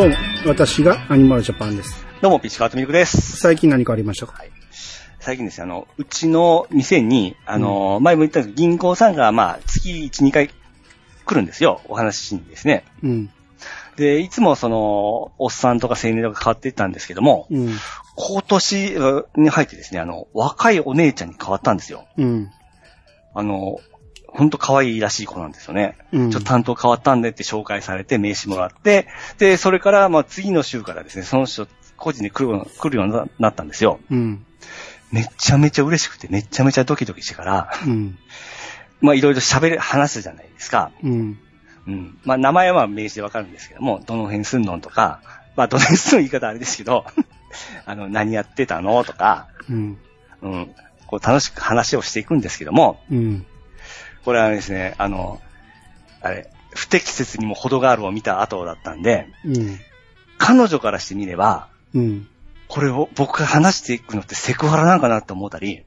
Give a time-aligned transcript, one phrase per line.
[0.00, 2.06] どうも、私がアニマルジャパンです。
[2.22, 3.36] どうも、ピッチカートミルクです。
[3.36, 4.42] 最近何かありましたか？
[5.18, 11.82] 最近ですね、あの、うちの店に、あの、前も言ったんですけど、銀行さんが、まあ、月1、2回来るんですよ。
[11.86, 12.86] お話ししにですね。
[13.02, 13.30] うん。
[13.96, 17.74] で、いつもその、おっさんとか青年とか変わっていったんですけども、うん。
[18.16, 18.94] 今年
[19.36, 22.06] に入ってですね、あの、若いお姉ちゃんに変わったんですよ。
[22.16, 22.48] うん。
[23.34, 23.76] あの、
[24.32, 25.96] ほんと可愛いらしい子なんですよね。
[26.12, 26.30] うん。
[26.30, 29.08] ちょっと担当変わったんでって紹介されて名刺もらって、
[29.38, 31.66] で、それから、まあ次の週からですね、その人、
[31.96, 34.00] 個人に来るよう来るようにななったんですよ。
[34.10, 34.46] うん。
[35.12, 38.18] めちゃめちゃ嬉しくて、めちゃめちゃドキドキしてから、うん。
[39.00, 40.92] まあいろいろ喋る、話すじゃないですか。
[41.02, 41.38] うん。
[41.86, 42.18] うん。
[42.24, 45.20] まあ名前は名刺でわかるんですけども、どの辺すんのんとか、
[45.56, 47.04] まあどの辺すんの言い方あれですけど、
[47.84, 49.98] あの、何やってたのとか、うん。
[50.42, 50.74] うん。
[51.06, 53.46] こう楽しく話をしていくんですけども、うん。
[54.24, 55.40] これはですね、あの、
[56.20, 59.78] あれ、不適切にも程があるを見た後だったんで、うん。
[60.38, 62.28] 彼女からしてみれば、うん。
[62.68, 65.84] これを僕が話していくのってセクハラなんかなって思ったり、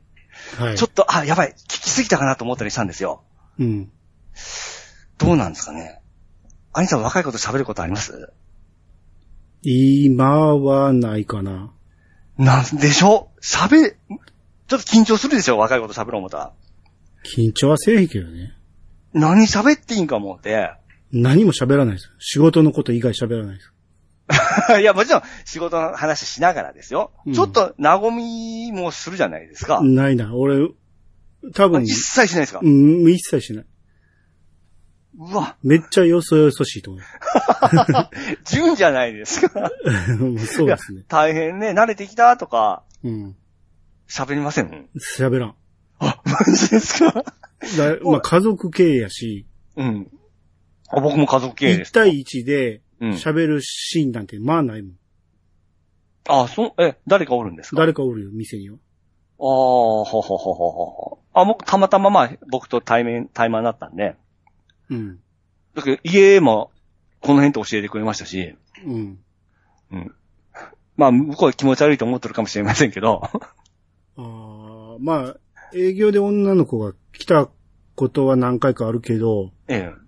[0.58, 0.78] はい。
[0.78, 3.23] ちょっと、あ、やばい、聞きすぎたかなと思ったりしたんですよ。
[3.59, 3.92] うん。
[5.17, 6.02] どうなんですかね。
[6.73, 8.34] アニさん若いこと喋ることあります？
[9.61, 11.72] 今はないかな。
[12.38, 13.39] なんでしょう？
[13.39, 15.58] 喋、ちょっと緊張するでしょ？
[15.59, 16.52] 若いこと喋ろう思ったら。
[17.23, 18.53] 緊張はせえへんけどね。
[19.13, 20.71] 何喋っていいんか思って。
[21.11, 22.11] 何も喋らないです。
[22.19, 23.73] 仕事のこと以外喋らないです。
[24.81, 27.11] いや、もちろん仕事の話しながらですよ。
[27.25, 29.81] うんちょっと和みもするじゃないですか。
[29.81, 30.33] ないな。
[30.35, 30.69] 俺、
[31.53, 33.65] 多分、一切しないですか、うん、一切しない。
[35.15, 36.99] うわ、めっちゃよそよそしいと思
[38.45, 39.69] 純じゃないですか。
[40.19, 40.39] う。
[40.39, 41.03] そうですね。
[41.08, 43.35] 大変ね、慣れてきたとか、うん。
[44.09, 44.89] 喋りません？
[45.17, 45.55] 喋らん。
[46.07, 47.23] あ、マジですか？
[47.77, 50.11] だまあ、家族経営やし、うん。
[50.89, 51.89] あ僕も家族経営です。
[51.89, 53.11] 一対一でうん。
[53.11, 54.95] 喋るシーンなんてまあないもん。
[56.27, 57.77] あ、そう、え、誰かおるんですか？
[57.77, 58.77] 誰かおるよ、店には。
[58.77, 58.80] ああ、
[59.39, 61.19] ほほほほほほ。
[61.33, 64.15] あ、僕、たまたままあ、僕と対面、対マンになったんで、
[64.89, 65.19] うん。
[65.75, 66.71] だけど家も、
[67.19, 68.55] この辺って教えてくれましたし、
[68.86, 69.19] うん。
[69.92, 70.15] うん。
[70.95, 73.23] まあ、向こうは気持ち悪いと思ってるかもしれませんけど、
[74.15, 75.37] ああ、まあ、
[75.76, 77.50] 営業で女の子が来た
[77.95, 80.04] ことは何回かあるけど、ええ。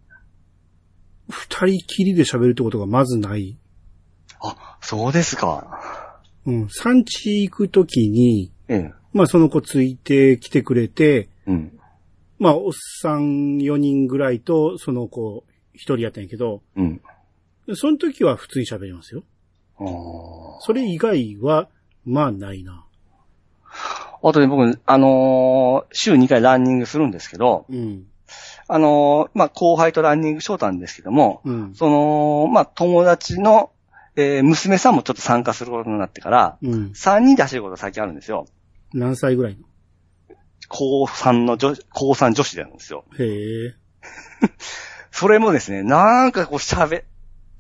[1.30, 3.58] 二人きりで喋るってことがまずない。
[4.42, 6.22] あ、そうですか。
[6.46, 6.70] うん。
[6.70, 8.94] 産地行くときに、ええ。
[9.14, 11.80] まあその子ついてきてくれて、うん。
[12.38, 12.72] まあおっ
[13.02, 15.44] さん4人ぐらいとその子
[15.74, 17.02] 一人やったんやけど、うん。
[17.74, 19.24] その時は普通に喋りますよ。
[19.80, 21.70] あーそれ以外は、
[22.06, 22.85] まあないな。
[24.28, 28.06] あとね、僕、あのー週2回ランニングするんですけど、うん。
[28.68, 31.76] あのーまあ、後輩とランニングしようたんですけども、うん。
[31.76, 33.72] その、まあ、友達の、
[34.16, 36.92] えー娘さんもちょっと参加することになってから、うん。
[36.96, 38.48] 3人で走ることが最近あるんですよ。
[38.94, 39.66] 何歳ぐらいの？
[40.70, 43.06] 高3の女、高3女子でなんですよ。
[43.20, 43.76] へえ。
[45.12, 47.04] それもですね、なんかこう喋、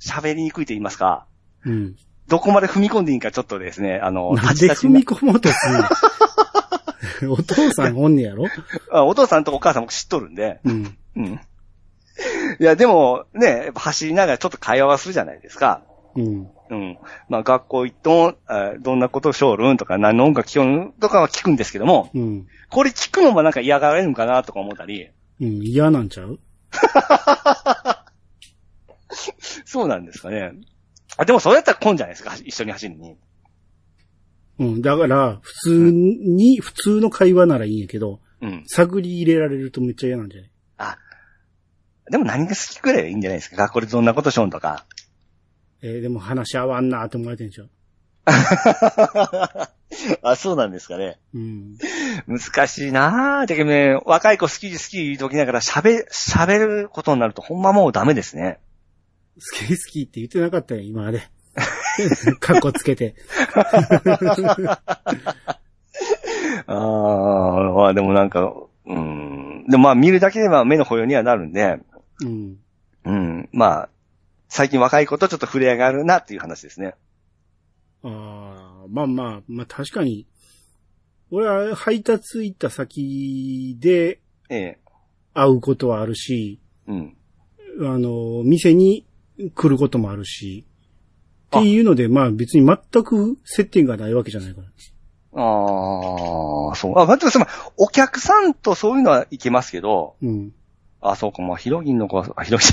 [0.01, 1.27] 喋りにくいと言いますか、
[1.63, 1.95] うん。
[2.27, 5.83] どこまで踏み込んでいいんかちょっとですね、あの、なんで踏み込もうとするの？
[7.29, 8.45] お父さんおんねやろ？
[8.91, 10.97] あお父さんとお母さんも知っとるんで、うん。
[11.15, 11.39] うん。
[12.59, 15.81] いや、でも、ね、やっぱ走りながらちょっと会話はするじゃないですか。
[16.15, 16.47] うん。
[16.69, 16.97] うん。
[17.29, 22.47] まあ、学校行っと、あどんなことしょるんとか、何の音楽聴くんとかは聞くんですけども、うん。
[22.69, 25.09] これ聞くのもなんか嫌がられるのかなとか思ったり、
[25.41, 25.61] うん。
[25.61, 26.39] 嫌なんちゃう？
[29.65, 30.53] そうなんですかね。
[31.17, 33.15] あ、でもそれやったら来んじゃないですか、一緒に走りに。
[34.59, 34.81] うん。
[34.81, 38.63] だから、普通に、普通の会話ならいいんやけど、うん。
[38.67, 40.49] 探り入れられるとめっちゃ嫌なんじゃない？
[40.77, 40.97] あ、
[42.11, 43.57] でも何が好きくらいがいいんじゃないですか？
[43.57, 44.85] 学校でどんなことしょんとか。
[45.81, 47.69] えーでも話合わんなって思われてんじゃん。
[50.23, 51.19] あ、そうなんですかね。
[51.33, 51.77] うん。
[52.27, 53.45] 難しいなぁ。
[53.47, 58.59] だけどね、若い子好き好き言うときながら喋、喋ることになるとほんまもうダメですね。
[59.35, 61.21] 好き好きって言ってなかったよ、今まで。
[62.39, 63.15] カッコつけて。
[66.67, 68.53] ああ、まあでもなんか、
[68.85, 69.65] うん。
[69.67, 71.79] でもまあ見るだけでは目の保養にはなるんで、
[72.23, 72.57] うん。
[73.05, 73.49] うん。
[73.51, 73.89] まあ、
[74.47, 76.95] 最近若い子とちょっと触れ上がるなっていう話ですね。
[78.03, 80.27] ああ、まあまあ、まあ確かに、
[81.31, 84.19] 俺は配達行った先で
[84.49, 84.79] ええ。
[85.33, 87.17] 会うことはあるし、うん。
[87.81, 89.05] あの、店に
[89.53, 90.65] 来ることもあるし、
[91.59, 94.67] っていうので、まあ別に全く接点がないわけじゃないから。
[95.37, 96.99] ああ、そう。
[96.99, 97.47] あ、待ってください。
[97.77, 100.53] お客さんとそういうのはいけますけど、うん。
[101.01, 102.71] あ、そうか、まあ、ヒロギンの子は、あ、ヒロギン、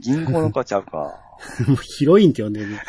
[0.00, 1.20] 銀行の子はちゃうか。
[1.66, 2.82] もうヒロインって呼んでるね。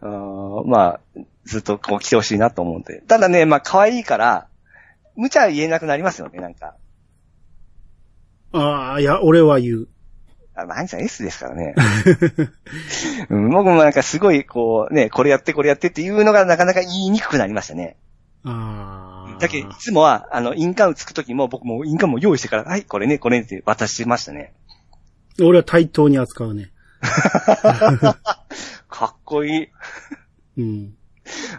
[0.00, 1.00] あーまあ、
[1.44, 3.00] ずっとこう来てほしいなと思うんで。
[3.02, 4.48] ただね、まあ、可愛いから、
[5.14, 6.74] 無茶言えなくなりますよね、なんか。
[8.52, 9.88] ああ、いや、俺は言う。
[10.56, 11.74] あ、まあ、アニさん S ですからね。
[13.28, 17.96] うん、僕もなんかすごい、こう、ね、これやってこれやってっていうのがなかなか言いにくくなりましたね。
[18.44, 19.38] ああ。
[19.38, 24.54] だけどいつもは、あの、印鑑つくときも僕も印鑑も用意してから、はい、これね、これねって渡してましたね。
[25.40, 26.70] 俺は対等に扱うね。
[28.88, 29.68] かっこいい。
[30.56, 30.94] うん。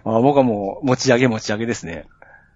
[0.03, 2.05] あ僕はもう、持ち上げ持ち上げですね。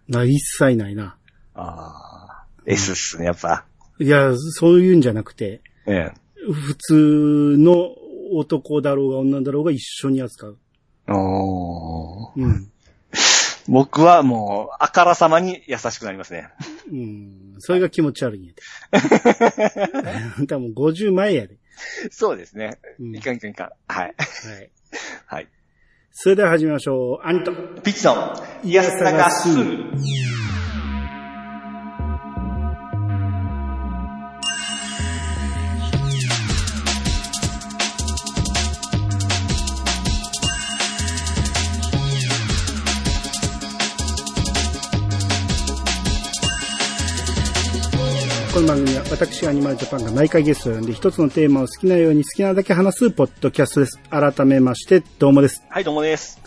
[0.08, 1.18] な、一切ないな。
[1.54, 3.66] ああ、S っすね、やっぱ。
[4.00, 6.21] いや、そういうんじゃなくて、ええ。
[6.52, 7.96] 普通の
[8.34, 10.58] 男だろうが女だろうが一緒に扱う。
[11.08, 12.72] おーうん。
[13.68, 16.50] 僕はもう、あからさまに優しくなりますね。
[16.92, 17.56] うん。
[17.60, 18.62] それが気持ち悪いんやで。
[20.38, 21.58] あんたもう50前やで。
[22.10, 22.80] そうですね。
[23.00, 23.70] うんいかんいかんいかん。
[23.88, 24.16] はい。
[24.18, 24.70] はい。
[25.26, 25.48] はい。
[26.12, 27.28] それでは始めましょう。
[27.28, 27.54] アニと。
[27.54, 28.34] ピッチの、
[28.64, 29.30] イヤサガ
[48.54, 53.98] この番組は私アニマルジャパンが毎回ゲストを呼んで一つのテーマを好きなように好きなだけ話すポッドキャストです。
[54.10, 55.64] 改めまして、どうもです。
[55.70, 56.42] はい、どうもです。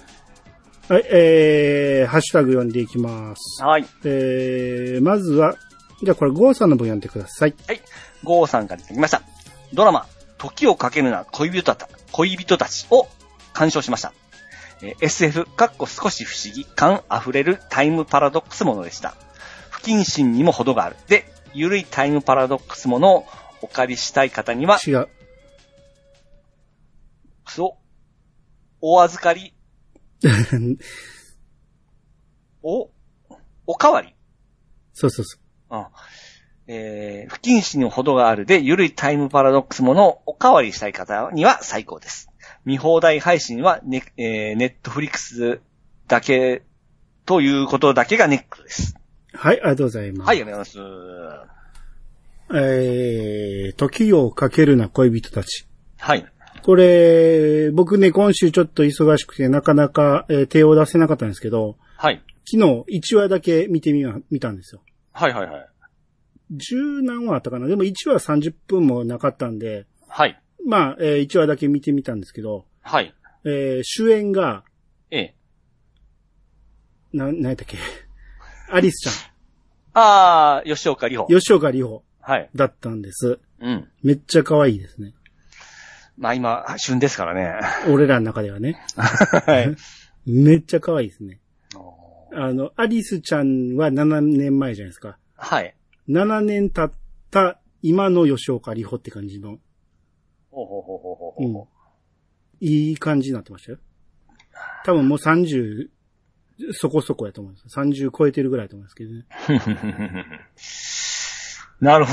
[0.90, 3.62] はい、えー、ハッシュタグ読んでいきます。
[3.62, 3.86] はい。
[4.04, 5.56] えー、まずは、
[6.02, 7.54] じゃあこれゴーさんの分読んでください。
[7.66, 7.80] はい。
[8.22, 9.22] ゴーさんからいただきました。
[9.72, 10.06] ドラマ、
[10.36, 13.08] 時をかけるな恋人た恋人たちを
[13.54, 14.12] 鑑賞しました。
[14.82, 19.14] えー SF、かっこ少し不思議、感溢れるタイムパラドックスものでした。
[19.70, 20.96] 不謹慎にも程がある。
[21.08, 23.26] で、ゆるいタイムパラドックスものを
[23.62, 25.08] お借りしたい方には、違う。
[27.46, 27.84] そう、
[28.80, 29.54] お預かり、
[32.62, 32.90] お、
[33.66, 34.14] おかわり。
[34.92, 35.38] そうそうそ
[35.70, 35.86] うん
[36.66, 42.30] えー、不謹慎にも程があるで、ゆるいタイムパラドックスものをおかわりしたい方には最高です。
[42.64, 45.60] 見放題配信はネ、えー、ネットフリックス
[46.08, 46.62] だけ、
[47.26, 48.96] ということだけがネックです。
[49.34, 49.36] う。
[49.36, 50.28] はい、ありがとうございます。
[50.28, 51.54] はい、ありがとうございます。
[52.56, 55.66] えー、時をかけるな恋人たち。
[55.98, 56.26] はい。
[56.62, 62.22] これ、僕ね、今週ちょっと忙しくてなかなか、えー手を出せなかったんですけど、はい。
[62.50, 64.82] 昨日1話だけ見てみま、見たんですよ。
[65.12, 65.69] はいはいはい。
[66.50, 67.66] 十何話あったかな？
[67.66, 70.40] でも1話30分もなかったんで、はい。
[70.66, 73.14] まあ、え1話だけ見てみたんですけど、はい。
[73.44, 74.64] えー主演が、
[75.10, 75.34] ええ。
[77.12, 77.78] な、なんやったっけ？
[78.70, 79.31] アリスち
[79.93, 81.40] あー、吉岡里帆ゃん、。
[81.40, 82.50] 吉岡里帆はい。
[82.55, 83.38] だったんです。
[83.61, 83.88] うん。
[84.02, 85.14] めっちゃ可愛いですね。
[86.16, 87.61] まあ今、旬ですからね。
[87.88, 88.81] 俺らの中ではね。
[88.96, 89.76] はい。
[90.26, 91.40] めっちゃ可愛いですね。
[92.32, 95.19] あの、アリスちゃんは7年前じゃないですか。
[95.37, 95.76] はい。
[96.08, 96.99] 7年経っ
[97.31, 99.58] た今の吉岡里帆って感じの、
[100.50, 101.69] ほうほうほうほうほううほん。
[102.61, 103.78] いい感じになってましたよ。
[104.85, 105.88] 多分もう30、
[106.73, 107.78] そこそこやと思います。
[107.78, 109.25] 30超えてるぐらいだと思いますけどね。
[111.80, 111.84] う。
[111.84, 112.12] なるほ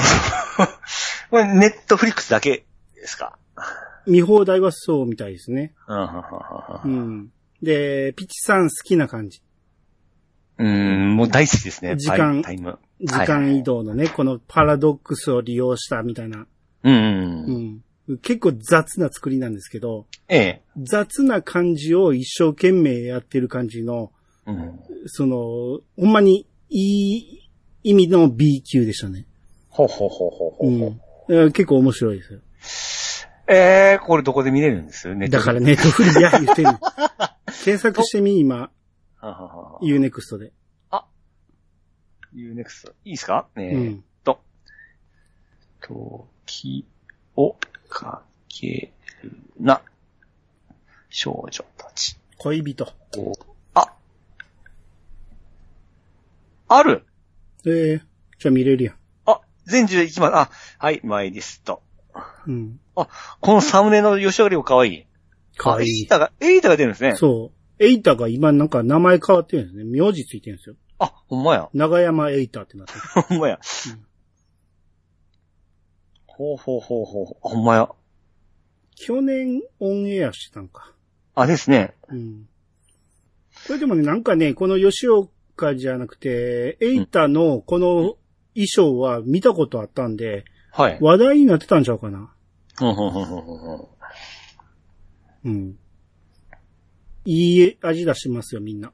[0.63, 0.69] ど。
[1.29, 3.37] これ、ネットフリックスだけですか？
[4.07, 5.73] 見放題はそうみたいですね。
[5.87, 7.31] うんうん。
[7.61, 9.41] で、ピチさん好きな感じ。
[10.57, 11.95] うん、もう大好きですね。
[11.95, 12.41] 時間。
[12.41, 16.45] 時間移動のね、このパラドックスを利用したみたいな。
[16.83, 17.81] うんうん。
[18.07, 18.17] うん。
[18.19, 20.61] 結構雑な作りなんですけど、ええ。
[20.77, 24.11] 雑な感じを一生懸命やってる感じの、
[24.51, 25.07] うん。
[25.07, 27.49] その、ほんまにいい
[27.83, 29.25] 意味の B 級でしたね。
[29.69, 30.89] ほうほうほうほうほううほう。
[30.89, 31.01] ん。
[31.29, 32.39] えー結構面白いですよ。
[33.47, 36.69] ええこれどこで見れるんですネットだからネットフリや言ってる。
[37.65, 38.71] 検索してみ、今、
[39.81, 40.51] U-NEXT で。
[42.33, 42.93] ユーネクスト。
[43.03, 43.47] いいですか？
[43.57, 44.03] えうーっん。
[44.23, 44.39] と。
[45.81, 46.85] 時
[47.35, 47.57] を
[47.89, 49.81] かけるな。
[51.09, 52.85] 少女たち恋人。
[52.85, 53.33] を。
[56.71, 57.05] あある？
[57.65, 58.01] えー、
[58.39, 58.95] じゃあ見れるやん。
[59.25, 60.35] あ、全10いきます。
[60.35, 60.49] あ、
[60.79, 61.83] はい、マイリスト。
[62.47, 62.79] うん。
[62.95, 63.07] こ
[63.53, 65.05] のサムネの吉岡里帆かわいい。
[65.57, 65.89] かわいい。
[65.89, 67.15] あエイタが、エイタが出るんですね。
[67.17, 67.83] そう。
[67.83, 69.83] エイタが今なんか名前変わってるんですね。
[69.83, 70.75] 名字ついてるんですよ。
[70.97, 71.69] あ、ほんまや。
[71.73, 72.99] 長山エイタってなってる。
[73.21, 73.59] ほんまや。
[73.87, 74.05] うん
[76.25, 77.25] ほうほうほうほう。
[77.43, 77.89] あほんまや。
[78.95, 80.93] 去年オンエアしてたんか。
[81.35, 81.93] あ、ですね。
[82.07, 82.47] うん。
[83.67, 85.29] これでもね、なんかね、この吉岡
[85.75, 88.15] じゃなくて、エイタのこの
[88.53, 90.97] 衣装は見たことあったんで、はい。
[91.01, 92.33] 話題になってたんちゃうかな。
[92.81, 93.87] うんうんうんうんうん
[95.43, 95.77] うん。
[97.25, 98.91] いい味出してますよ、みんな。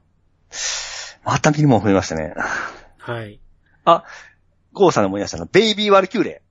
[1.23, 2.33] また見るもん増えましたね。
[2.97, 3.39] はい。
[3.85, 4.03] あ、
[4.73, 5.45] ゴーさんの思い出したの。
[5.45, 6.41] ベイビーワルキューレ。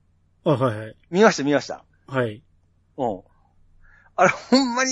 [0.45, 0.97] あ、はいはい。
[1.11, 1.85] 見ました見ました。
[2.07, 2.43] はい。
[2.97, 3.23] うん。
[4.17, 4.91] あれ、ほんまに、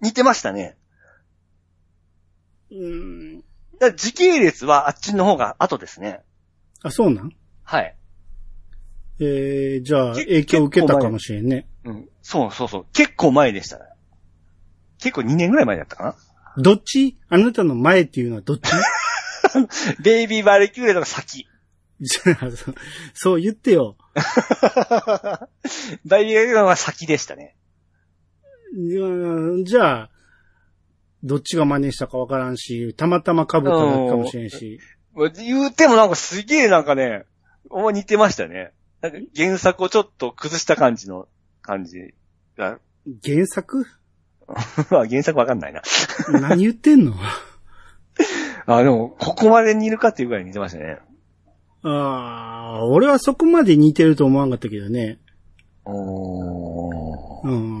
[0.00, 0.76] 似てましたね。
[2.70, 3.44] うーん。
[3.80, 6.20] だ時系列はあっちの方が後ですね。
[6.82, 7.32] あ、そうなん？
[7.64, 7.96] はい。
[9.18, 11.66] えー、じゃあ、け影響受けたかもしれんね。
[11.84, 12.08] うん。
[12.22, 12.86] そうそうそう。
[12.92, 13.84] 結構前でしたね。
[14.98, 16.14] 結構2年ぐらい前だったかな。
[16.62, 17.18] どっち？
[17.28, 18.70] あなたの前っていうのはどっち？
[20.02, 21.46] ベイビーバルキューレとか先。
[23.14, 23.96] そう言ってよ。
[24.14, 25.34] ベイビー
[26.06, 27.56] バルキューレの方が先でしたね。
[29.64, 30.10] じゃあ、
[31.22, 34.80] どっちが真似したかわからんし、たまたま被っただけかもしれんし。
[35.36, 37.24] 言うてもなんかすげえなんかね、
[37.68, 38.72] お前似てましたね。
[39.02, 41.28] なんか原作をちょっと崩した感じの
[41.62, 42.14] 感じ
[42.56, 42.78] が。
[43.24, 43.86] 原作？
[44.90, 45.82] まあ原作わかんないな。
[46.40, 47.14] 何言ってんの？
[48.66, 50.98] あ、でも、ここまで似るかっていうぐらい似てましたね。
[51.82, 55.18] ああ、俺はそこまで似てると思わんかったけどね。
[55.84, 57.48] おー。
[57.48, 57.79] うん。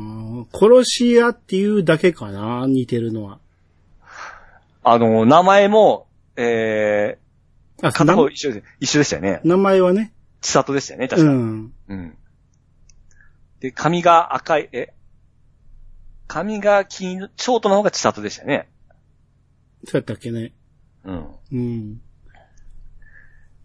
[0.52, 3.38] 殺し屋っていうだけかな、似てるのは。
[4.82, 7.18] あの、名前も、え
[7.82, 9.40] あ、ー、片な方一緒で、一緒でしたよね。
[9.44, 10.12] 名前はね？
[10.40, 11.28] 千里でしたよね、確か。
[11.28, 11.72] うん。
[11.88, 12.16] うん。
[13.60, 14.94] で、髪が赤い、え？
[16.26, 18.68] 髪が金色、ショートの方が千里でしたよね。
[19.84, 20.52] そうやったっけね。
[21.04, 21.26] うん。
[21.52, 22.00] うん。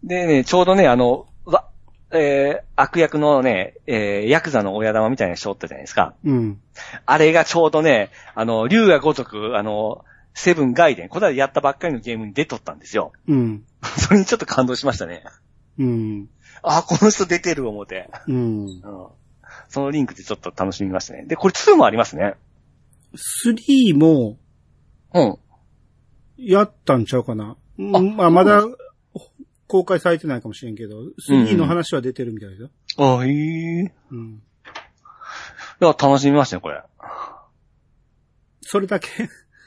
[0.04, 1.26] でね、ちょうどね、あの、わ、
[2.16, 6.14] えー、悪役のね、えー、ヤクザの親玉みたいな人おったじゃないですか。
[6.24, 6.60] うん。
[7.04, 10.04] あれがちょうどね、あの、竜が如く、あの、
[10.34, 13.12] セブンガイデン、この間やったばっかりのゲームに出とったんですよ。
[13.26, 13.64] うん。
[13.98, 15.24] それにちょっと感動しましたね。
[15.78, 16.28] うん。
[16.62, 18.10] あ、この人出てる思って。
[18.28, 18.66] うん。
[18.66, 18.82] うん。
[19.68, 21.24] そのリンクでちょっと楽しみましたね。
[21.26, 22.34] で、これ2もありますね。
[23.44, 24.36] 3も、
[25.14, 25.38] うん。
[26.36, 27.56] やったんちゃうかな。
[27.78, 28.62] うんまあ、まだ、
[29.66, 30.96] 公開されてないかもしれんけど、
[31.28, 32.70] 3の話は出てるみたいだよ。
[32.98, 33.92] あ、へえ。
[34.10, 34.42] うん。
[35.80, 36.82] いや、楽しみましたね、これ。
[38.62, 39.08] それだけ？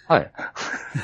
[0.08, 0.32] はい。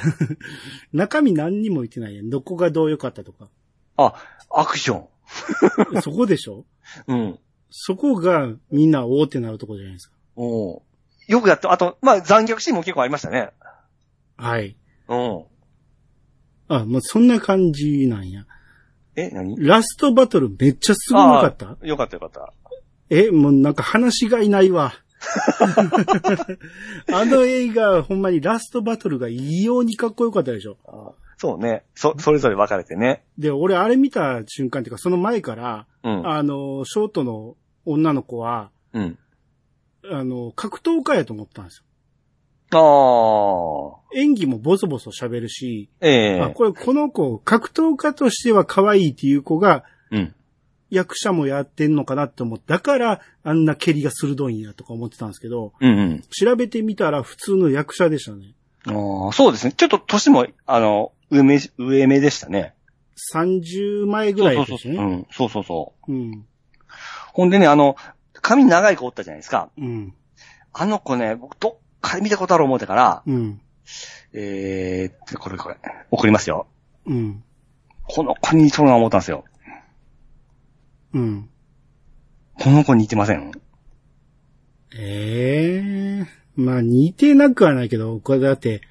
[0.93, 2.29] 中身何にも言ってないやん。
[2.29, 3.49] どこがどう良かったとか。
[3.97, 4.15] あ、
[4.49, 5.07] アクション。
[6.01, 6.65] そこでしょ？
[7.07, 7.39] うん。
[7.69, 10.15] そこがみんな大手なるとこじゃないですか。
[10.35, 10.81] おー
[11.27, 13.49] よくやって、あと、まあ、残虐シーンも結構ありましたね。
[14.37, 14.77] はい。
[15.07, 15.43] うん。
[16.67, 18.45] あ、もうそんな感じなんや。
[19.15, 19.55] え、何？
[19.59, 21.77] ラストバトルめっちゃすごかった？
[21.85, 22.53] よかったよかった。
[23.09, 24.93] え、もうなんか話がいないわ。
[27.11, 30.77] あの映画、ほんまにラストバトルが異様にかっこよかったでしょ。
[30.85, 31.83] あーそうね。
[31.95, 33.23] そ、それぞれ分かれてね。
[33.37, 36.27] で、俺あれ見た瞬間っていうか、その前から、うん。
[36.27, 37.55] あの、ショートの
[37.85, 39.19] 女の子は、うん。
[40.09, 41.94] あの、格闘家やと思ったんですあよ。
[42.71, 44.17] あ。
[44.17, 50.35] 演技もボソボソ喋るし、ええあ、これこの子、格闘家としては可愛いっていう子が、うん。
[50.89, 56.21] 役者もやってんのかなって思って、だからあんな蹴りが鋭いんやとか思ってたんですけど、うんうん。
[56.29, 58.53] 調べてみたら普通の役者でしたね。
[58.87, 59.73] ああ、そうですね。
[59.73, 62.73] ちょっと年も、あの、上目、上目でしたね。
[63.33, 64.93] 30前ぐらいそうそうそう。
[64.93, 65.27] うん。
[65.31, 66.11] そうそうそう。
[66.11, 66.45] うん。
[67.33, 67.95] ほんでね、あの、
[68.33, 69.69] 髪長い子おったじゃないですか。
[69.77, 70.13] うん。
[70.71, 73.61] あの子ね、僕どっかで見たことある思ってから、うん。
[74.33, 75.77] えー、これこれ、
[76.11, 76.67] 送りますよ。
[77.05, 77.43] うん。
[78.03, 79.45] この子に似とるな思ったんですよ。
[81.13, 81.49] うん。
[82.61, 83.51] この子似てません？
[84.97, 88.81] ええまあ似てなくはないけど、これだって、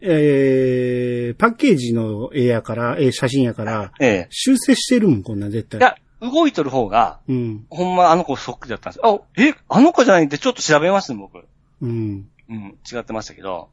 [0.00, 4.26] えー、パッケージの絵やから、えー写真やから、ええ。
[4.30, 5.80] 修正してるもん、こんなん絶対。
[5.80, 7.66] いや、動いとる方が、うん。
[7.70, 9.26] ほんまあの子そっくりだったんですよ。
[9.36, 11.44] あ、え、あの子じゃないってちょっと調べましたね、僕。
[11.80, 12.28] うん。
[12.48, 13.68] うん、違ってましたけど。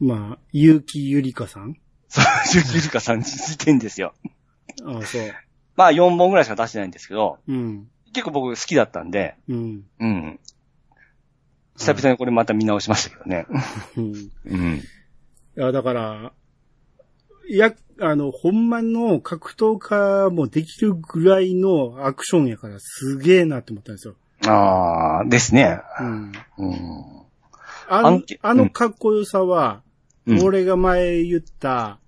[0.00, 1.76] まあ、結城ゆりかさん？
[2.08, 2.24] そう、
[2.64, 4.14] ジュリカさんに似てんですよ。
[4.84, 5.22] ああ、そう。
[5.76, 7.88] まあ4本ぐらいしか出してないんですけど、うん。
[8.12, 9.84] 結構僕好きだったんで、うん。
[9.98, 10.40] うん。
[11.76, 13.46] 久々にこれまた見直しましたけどね。
[13.96, 14.30] うん。
[14.46, 14.76] うん。
[14.76, 14.80] い
[15.54, 16.32] や、だから、
[17.48, 24.14] いや、あの、ほんまの格闘家もできるぐらいのアクションやからすげえなって思ったんですよ。
[24.46, 25.80] あー、ですね。
[26.00, 26.32] うん。
[26.58, 27.22] うん。
[27.88, 29.82] あのあのかっこよさは、
[30.26, 31.98] うん俺が前言った、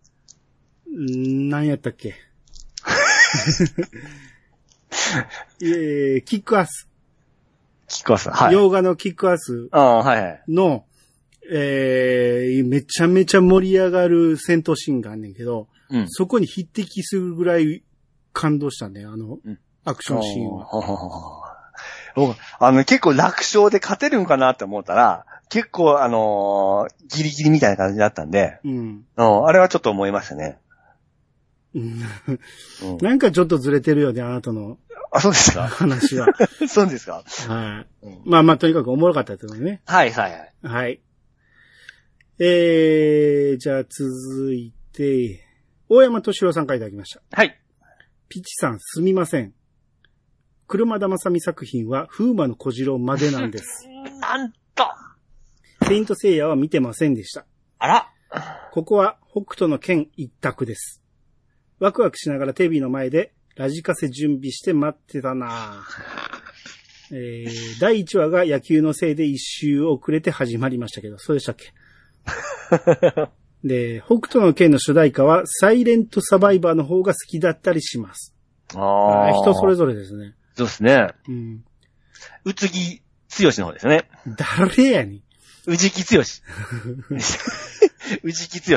[0.91, 2.15] ん何やったっけ？
[5.63, 6.87] えー、キックアス。
[7.89, 8.31] 聞くわさ。
[8.33, 8.53] はい。
[8.53, 10.43] 洋画のキックアスああ、はいはい。
[10.49, 10.85] の、
[11.51, 16.07] えー、めちゃめちゃ盛り上がる戦闘シーンがあんねんけど、うん。
[16.09, 17.83] そこに匹敵するぐらい
[18.33, 20.67] 感動したね、あのうん、アクションシーンは。
[20.67, 21.71] は。
[22.15, 29.05] 僕あの、結構楽勝で勝てるんかなって思ったら、結構あのーギリギリみたいな感じだったんで、うん。
[29.17, 30.59] うん、あれはちょっと思いましたね。
[31.75, 32.03] うん
[32.83, 34.79] うん、なんかちょっとずれてるよね、あなたの
[35.13, 35.69] あ、そうですか？
[35.69, 36.29] 話は。
[36.69, 38.07] そうですか、はい。
[38.07, 39.83] うんまあまあ、とにかくおもろかったですよね。
[39.87, 40.53] はいはいはい。
[40.63, 41.01] はい。
[42.39, 45.45] えー、じゃあ続いて、
[45.89, 47.21] 大山敏郎さんからいただきました。
[47.33, 47.61] はい。
[48.29, 49.53] ピチさんすみません。
[50.69, 53.89] 車田正美作品は風魔の小次郎までなんです。
[54.21, 54.85] なんと
[55.91, 57.45] セイントセイヤは見てませんでした。
[57.81, 58.13] あら
[58.71, 61.03] ここは北斗の剣一択です。
[61.81, 71.73] ワクワクしながらテレビの前でラジカセ準備して待ってたなぁえー、第1話が野球のせいで一周遅れて始まりましたけど、そうでしたっけ？
[73.67, 78.33] で、北斗の剣の主題歌はサイレントサバイバーの方が好きだったりします。
[78.77, 79.33] ああ。
[79.33, 80.37] 人それぞれですね。
[80.55, 81.09] そうですね。
[81.29, 81.65] うん。
[82.45, 83.03] 宇津木
[83.43, 84.09] 剛の方ですね。
[84.37, 85.23] 誰やねん。
[85.67, 86.23] 宇治木剛。
[88.23, 88.77] 宇治木剛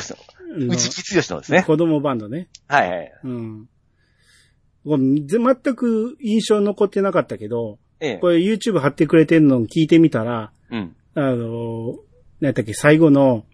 [0.57, 0.67] の。
[0.73, 1.63] 宇治木剛の方ですね。
[1.63, 2.47] 子供バンドね。
[2.67, 3.13] はいはい。
[3.23, 3.69] うん。
[4.85, 8.17] 全く印象残ってなかったけど、ええ。
[8.17, 10.95] これ YouTube 貼ってくれてんの聞いてみたら、うん。
[11.15, 11.95] あの、
[12.41, 13.45] 何やったっけ、最後の、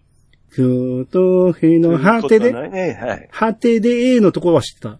[0.48, 3.28] ふーと日の果てで、ね、はい。
[3.30, 4.98] 果てで A のところは知ってた。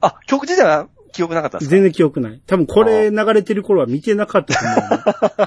[0.00, 1.74] あ、曲自体は記憶なかったですか？
[1.74, 2.42] 全然記憶ない。
[2.46, 4.60] 多分これ流れてる頃は見てなかったと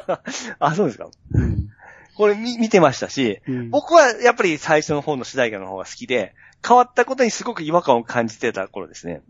[0.07, 0.19] 思
[0.59, 1.05] あ、そうですか。
[1.05, 1.11] う。
[1.39, 1.69] うん
[2.15, 6.33] これ見見てましたし、うん僕はやっぱり最初の方の主題歌の方が好きで、
[6.67, 9.21] 変わったことにすごく違和感を感じてた頃ですね。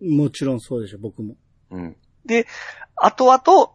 [0.00, 1.36] もちろんそうでしょ、僕も。
[1.70, 1.96] うん。
[2.26, 2.46] で、
[2.96, 3.72] 後々、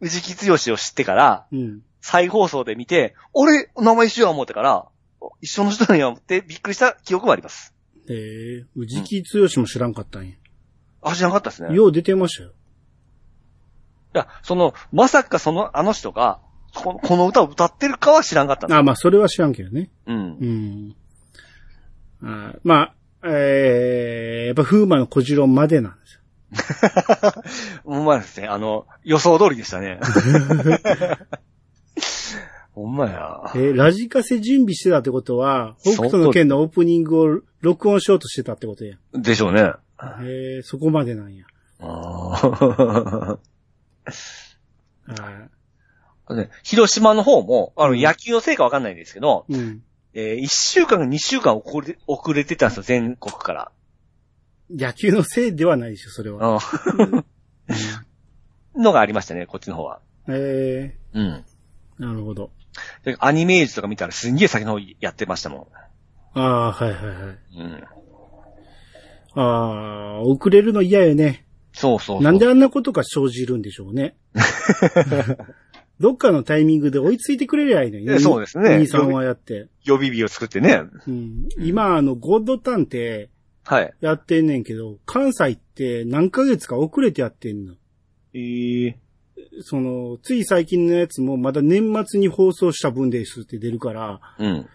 [0.00, 1.82] 宇治木剛を知ってから、うん。
[2.00, 4.86] 再放送で見て、俺、名前一緒や思ってから、
[5.42, 7.74] 一緒の人なんや思ってびっくりした記憶もあります。
[8.08, 10.34] えー、宇治木剛も知らんかったんや。
[11.02, 11.72] あ、知らなかったですね。
[11.72, 12.52] いよう出てましたよ。
[14.12, 16.40] や、その、まさかその、あの人が、
[16.74, 19.90] このこの歌を歌ってるかは知らんかったんですあ、まあ、それは知らんけどね。
[20.06, 20.46] うんう。
[20.46, 20.96] ん。
[22.22, 26.20] あまあ、えー、やっぱ風魔の小次郎までなんですよ。
[27.84, 28.48] ほんまですね。
[28.48, 30.00] あの、予想通りでしたね。
[32.72, 33.40] ほんまや。
[33.54, 38.96] えーラジカセ準備してたってことは、北斗の剣のオープニングを録音しようとしてたってことや。
[39.12, 39.72] でしょうね。
[40.22, 41.44] えー、そこまでなんや。
[41.80, 43.38] あー
[45.08, 45.48] あ
[46.34, 49.82] ね広島の方も、あの、うん野球のせいかわかんないんですけど、ーうん。
[50.12, 53.72] えー、1週間か2週間遅れ遅れてたんですよ、全国から。
[54.70, 56.54] 野球のせいではないでしょ、それは。
[56.54, 57.24] うん
[58.76, 60.00] のがありましたね、こっちの方は。
[60.28, 61.44] えうん。
[61.98, 62.50] ー、なるほど。
[63.04, 65.68] でアニメージュとか見たらすんげえ先の方やってましたも
[66.34, 67.58] ああ、はいはいはい。
[67.58, 67.62] ん。
[67.62, 67.84] うん。
[69.34, 71.44] ああ、遅れるの嫌よね。
[71.72, 72.22] そうそうそう。
[72.22, 74.16] なんであんなことが生じるんでしょうね。
[76.00, 79.68] どっかのタイミングで追いついてくれりゃいいのにえそうですね兄さんはやって。
[79.84, 80.82] 予備日を作ってね。
[81.06, 83.28] うん、今、あの、ゴッドタンって
[83.64, 83.94] はい。
[84.00, 87.74] やってんねんけど、関西って何ヶ月か遅れてやってんの。
[88.34, 88.98] ええ
[89.62, 94.66] その、つい最近のやつもまだ年末に放送した分ですって出るから、うん。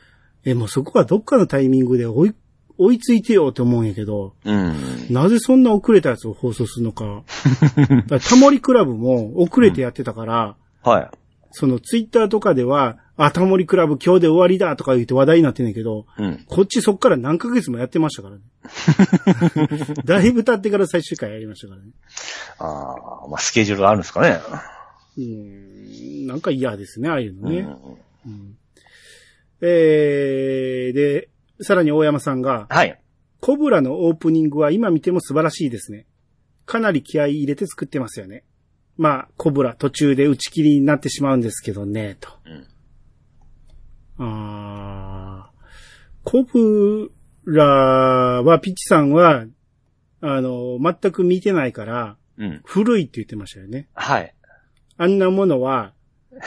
[0.43, 2.35] え、もうそこはどっかのタイミングで追い、
[2.77, 4.75] 追いついてよって思うんやけど、うん。
[5.09, 7.23] なぜそんな遅れたやつを放送するのか。
[7.75, 10.55] だからタモリクラブも遅れてやってたから、
[10.85, 11.09] はい。
[11.51, 16.45] そのツイッターとかでは、あ、タモリクラブ今日で終わりだとか言って話題になってんねんけど、うん。
[16.47, 18.41] こっちそっから何ヶ月もやってましたからね。
[20.05, 21.91] だいぶ経ってから最終回やりましたからね。
[22.59, 24.39] ああ、まあ、スケジュールがあるんですかね。
[25.17, 27.59] うん、なんか嫌ですね、ああいうのね。
[28.25, 28.57] うんうん
[29.61, 31.29] えー、で、
[31.61, 32.99] さらに大山さんが、はい。
[33.39, 36.05] コブラのオープニングは今見ても素晴らしいですね。
[36.65, 38.43] かなり気合い入れて作ってますよね。
[38.97, 42.29] まあ、コブラ途中で打ち切りになってしまうんですけどね、と。
[42.45, 42.67] うん。
[44.17, 45.55] あー
[46.23, 47.11] コブ
[47.45, 49.45] ラは、ピッチさんは、
[50.21, 52.61] あの、全く見てないから、うん。
[52.65, 53.87] 古いって言ってましたよね。
[53.93, 54.33] はい。
[54.97, 55.93] あんなものは、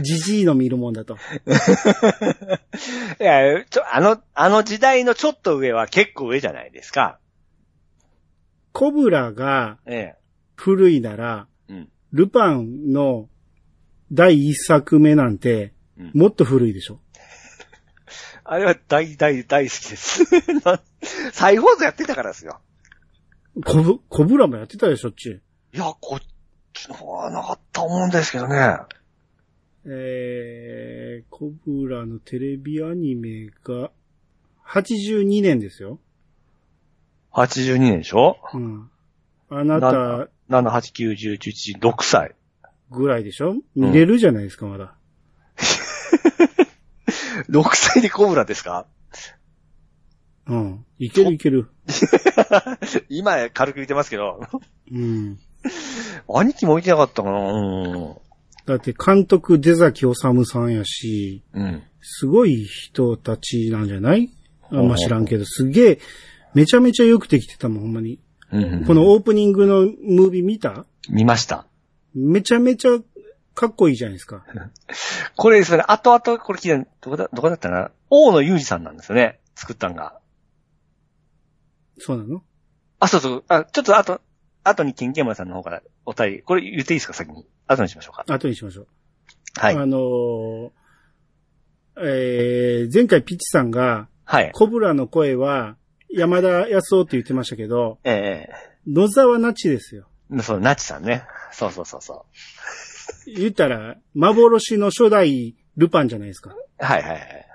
[0.00, 1.16] じじいの見るもんだと。
[3.20, 7.18] いや、ちょ、あの、あの時代のちょっと上は結構上じゃないですか。
[8.72, 10.14] コブラがえ
[10.56, 11.72] 古いなら、え。
[11.72, 11.88] うん。
[12.12, 13.28] ルパンの
[14.12, 17.00] 第一作目なんて、うんもっと古いでしょ。
[18.44, 20.24] あれは大、大、大好きです。
[20.64, 20.82] な
[21.32, 22.60] 再放送やってたからですよ。
[23.64, 25.40] コブ、コブラもやってたでしょ、っち。
[25.72, 26.20] いや、こっ
[26.74, 28.76] ちの方はなかったと思うんですけどね。
[29.86, 33.90] えー、コブラのテレビアニメが、
[34.66, 36.00] 82年ですよ。
[37.32, 38.36] 82年でしょ？
[38.52, 38.90] うん。
[39.48, 42.34] あなた ?7、8、9、10、11、6歳。
[42.90, 43.56] ぐらいでしょ？
[43.74, 44.94] 見れるじゃないですか、まだ。
[47.50, 48.86] 6歳でコブラですか？
[50.46, 50.84] うん。
[50.98, 51.68] いけるいける。
[53.08, 54.40] 今軽く言ってますけど、
[54.92, 55.38] うん。
[56.28, 57.38] 兄貴も置いてなかったかな？
[57.52, 58.14] うん。
[58.66, 60.30] だって監督出崎治さ
[60.64, 61.82] んやし、うん。
[62.00, 64.30] すごい人たちなんじゃない？
[64.70, 65.98] あんま知らんけど、すげえ、
[66.54, 68.20] めちゃめちゃよくできてたもん、ほんまに。
[68.52, 68.84] うん。
[68.84, 70.86] このオープニングのムービー見た？
[71.08, 71.66] 見ました。
[72.14, 72.98] めちゃめちゃ
[73.54, 74.44] かっこいいじゃないですか。
[75.36, 77.90] これですよね、後々これ聞いた、どこだ、どこだったかな？
[78.10, 79.40] 大野裕二さんなんですよね。
[79.54, 80.18] 作ったんが。
[81.98, 82.42] そうなの？
[83.00, 83.44] あ、そうそう。
[83.48, 84.20] あ、ちょっと後、
[84.64, 87.14] 後にケンケンマさんの方からお便り、これ言っていいですか？
[87.14, 87.46] 先に。
[87.66, 88.24] 後にしましょうか。
[88.32, 88.86] 後にしましょう。
[89.54, 89.76] はい。
[89.76, 90.70] あのー
[91.98, 94.50] えー、前回ピッチさんが、はい。
[94.52, 95.76] コブラの声は
[96.10, 98.46] 山田康夫って言ってましたけど、え
[98.86, 100.08] 野沢那智ですよ。
[100.32, 101.24] えそう、ナチさんね。
[101.52, 102.26] そうそうそうそ
[103.26, 106.50] 言ったら、幻の初代ルパンじゃないですか。
[106.50, 106.56] う。
[106.78, 107.46] はいはいはい。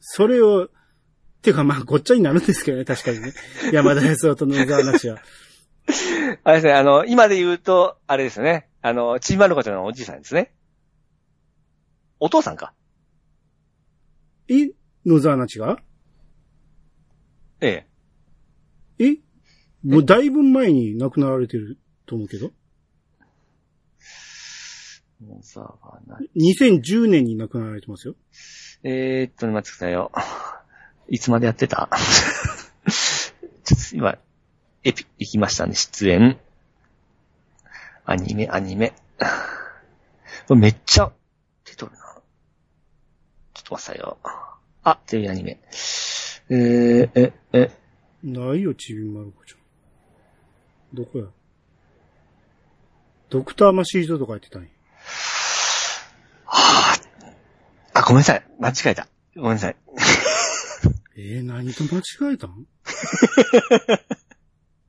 [0.00, 0.68] それを、
[1.42, 3.32] てかまあごっちゃになるんですけどね、確かにね。
[3.72, 5.18] 山田康夫と野沢那智は。
[6.42, 8.68] あれですね、あの、今で言うと、あれですよね。
[8.82, 10.52] あの、ちんまる子ちゃんのおじいさんですね。
[12.18, 12.72] お父さんか。
[14.48, 14.70] え
[15.04, 15.78] 野沢那智が？
[17.60, 17.86] え
[18.98, 19.04] え。
[19.04, 19.16] え？
[19.84, 22.50] もうだいぶ前に亡くなられてると思うけど。
[25.24, 28.14] 野沢な2010年に亡くなられてますよ。
[28.82, 30.12] えー、っとね、待ってくださいよ。
[31.08, 31.88] いつまでやってた？
[33.64, 34.18] ちょっと今、
[34.84, 36.38] エピ、行きましたね、出演。
[38.04, 38.92] アニメ、アニメ。
[40.50, 41.10] めっちゃ、
[41.64, 41.98] 出とるな。
[43.54, 44.18] ちょっと待ってくださいよ。
[44.84, 45.60] あ、テレビアニメ。
[46.48, 47.70] えー、え、え、
[48.22, 49.58] ないよ、ちびまる子ちゃん。
[50.94, 51.24] どこや？
[53.30, 54.68] ドクターマシートとか言ってたんや。
[57.94, 58.46] あ、ごめんなさい。
[58.60, 59.08] 間違えた。
[59.34, 59.76] ごめんなさい。
[61.18, 62.66] えー、何と間違えたん？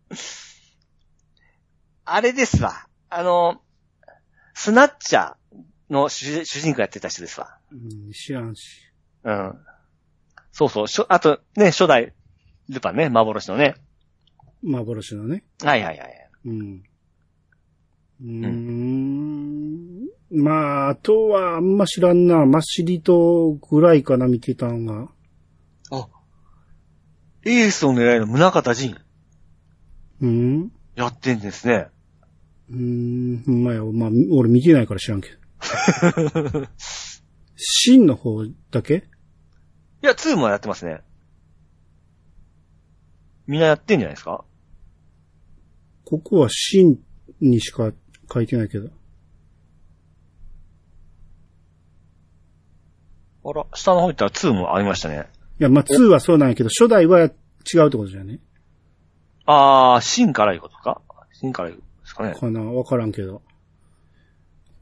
[2.06, 2.88] あれですわ。
[3.10, 3.62] あの、
[4.54, 5.36] スナッチャー
[5.90, 7.58] の主主人公やってた人ですわ。
[7.72, 8.92] うん、知らんし。
[9.24, 9.66] うん。
[10.58, 10.88] そうそう。
[10.88, 12.14] しょあと、ね、初代、
[12.68, 13.76] ルパンね、幻のね。
[14.64, 15.44] 幻のね。
[15.64, 16.30] はいはいはい。
[16.46, 16.84] うん。
[18.22, 20.08] うーん。
[20.32, 22.44] まあ、あとはあんま知らんな。
[22.48, 25.10] マシリトぐらいかな、見てたんが。
[25.92, 26.08] あ、
[27.46, 28.98] エースを狙える宗方仁、
[30.22, 31.90] うんやってんですね。
[32.72, 33.84] うーん、ほんまや。
[33.84, 35.38] まあ、俺見てないから知らんけど。
[37.56, 39.04] 真の方だけ？
[40.04, 41.02] いや、2もやってますね。
[43.48, 44.44] みんなやってんじゃないですか？
[46.06, 47.00] ここは真
[47.42, 47.92] にしか
[48.32, 48.90] 書いてないけど。
[53.46, 55.30] あら、下の方行ったら2もありましたね。
[55.60, 58.40] いや、まあ、2はそうなんやけど、初代は違うってことじゃね？
[59.46, 61.02] あー、新からいうことか？
[61.34, 62.36] 新からいうですかね。
[62.36, 63.42] かなわからんけど。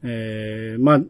[0.02, 1.00] ええまあ、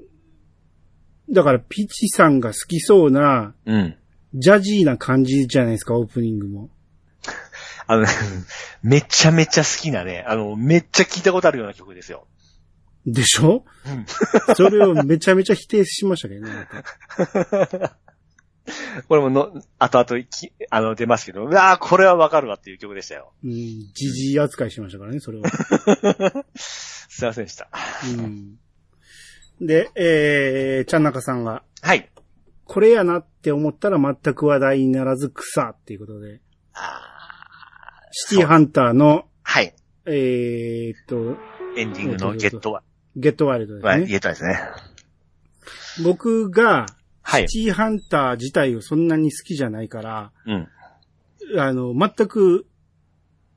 [1.31, 3.97] だから、ピチさんが好きそうな、うん。
[4.35, 6.71] ジャジーな感じじゃないですか、オープニングも。
[7.87, 8.09] あのね、
[8.83, 12.27] めちゃめちゃ好きなね、あの、めっちゃ聞いたことあるような曲ですよ。
[13.07, 13.65] でしょ？
[13.87, 14.07] うん。
[14.57, 16.53] それをめちゃめちゃ否定しましたけどね。
[19.09, 23.33] これもの、後々き、あの、出ますけど、うわー、これはわかるわっていう曲でしたよ。
[23.45, 25.49] うん、ジジイ扱いしましたからね、それは。
[26.57, 27.69] すいませんでした。
[28.05, 28.59] うん。
[29.61, 32.11] で、えー、ちゃんなかさんが、はい。
[32.65, 36.41] これやなって思ったら全く話題にならず草っていうことで、
[36.75, 37.01] あ
[38.13, 39.75] シティハンターの、はい。
[40.07, 41.37] えーっと、
[41.77, 42.83] エンディングのゲットは、
[43.15, 44.07] ゲットワイルドですはい、ね。
[44.07, 44.59] ゲットですね。
[46.05, 46.87] 僕が、
[47.23, 47.49] はい。
[47.49, 50.69] シティハンター自体をそんなに好きじゃないから、うん。
[51.59, 52.67] あの、全く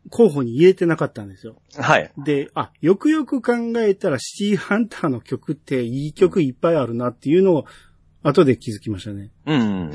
[0.10, 1.62] 候補に入れてなかったんですよ。
[1.78, 2.12] はい。
[2.18, 7.66] で、あ、よくよく考えたらシティハンターの曲っていい曲いっぱいあるなっていうのを
[8.24, 9.32] 後で気づきましたね。
[9.46, 9.92] うん。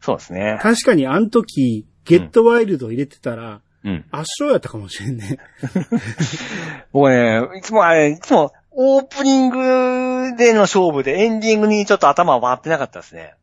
[0.00, 0.58] そうですね。
[0.62, 4.04] 確かにあの時、ゲットワイルド入れてたら、うん。
[4.10, 5.38] 圧勝やったかもしれんね。
[6.92, 13.34] 僕ね、いつもあれ、いつもオープニングでの勝負でエンディングにちょっと頭回ってなかったですね。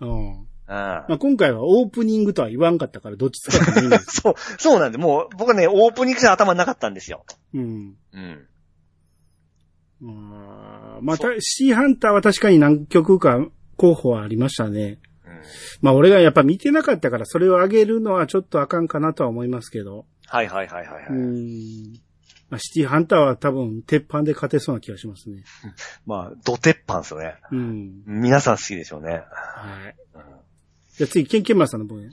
[0.00, 0.46] うん。
[0.70, 0.76] うん。
[0.76, 4.20] まあ、今回はオープニングとは言わんかったからどっち使ってもいいんです。
[4.22, 7.24] そう、そうなんで、もう僕ね、オープニングじゃ頭なかったんですよ。
[7.52, 7.94] うん。
[8.12, 8.46] うん。
[10.02, 13.44] うんまあ、たシティハンターは確かに何曲か
[13.76, 14.98] 候補はありましたね。
[15.26, 15.32] うん。
[15.82, 20.06] まあ俺がやっぱ見てなかったからそれを上げるのはちょっとあかんかなとは思いますけど。
[20.26, 21.06] はいはいはいはい、はい。
[21.10, 22.00] うん。
[22.48, 25.44] まあシティハンターは多分鉄板で勝てそうな気がしますね。
[26.06, 27.34] まあ、ド鉄板ですよね。
[27.52, 28.02] うん。
[28.06, 29.10] 皆さん好きでしょうね。
[29.12, 29.96] はい。
[31.00, 32.12] じゃあ次、ケンケンマンさんの分野。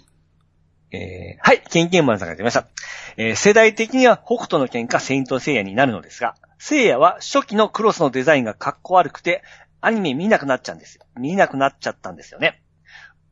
[0.94, 2.70] えー、はい、ケンケンマンさんが出ました。
[3.18, 9.44] えー世代的には北斗の剣かセイントセイヤになるのですが、セイヤは初期のクロスのデザインがかっこ悪くて、
[9.82, 11.02] アニメ見なくなっちゃうんですよ。
[11.18, 12.62] 見なくなっちゃったんですよね。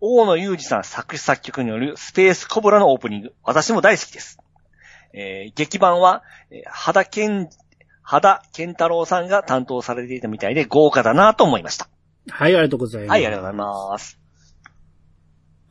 [0.01, 4.39] 大野裕二さん作詞作曲によるスペースコブラのオープニング、私も大好きです。
[5.13, 7.49] えー劇版は、えー、肌健、
[8.01, 11.87] 肌健太郎さんが担当されていたみたいで豪華だなと思いました。
[12.29, 13.11] はい、ありがとうございます。
[13.11, 14.24] はい、ありがとうございます。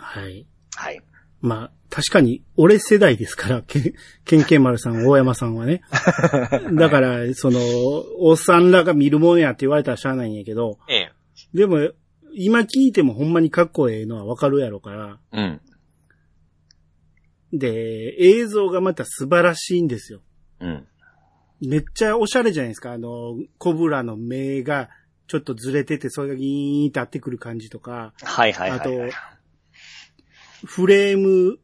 [0.04, 0.46] はい。
[0.74, 1.00] はい。
[1.40, 5.82] まあ、確かに、俺世代ですから、ケンケンケンマルさん、 大山さんはね。
[6.74, 7.60] だから、その、
[8.18, 11.12] おっさんらが見るもんやって言われたらしゃあないんやけど、ええ。
[11.52, 11.90] でも、
[12.34, 15.60] 今聞いてもほんまにかっこええのはわかるやろから、うん。
[17.52, 20.20] で、映像がまた素晴らしいんですよ。
[20.60, 20.86] うん。
[21.60, 22.92] めっちゃおしゃれじゃないですか。
[22.92, 24.90] あの、コブラの目が
[25.28, 29.12] ちょっとずれてて、それがギーンって合ってくる感じとか、はいはいはい、あとはい。、
[30.64, 31.58] フレーム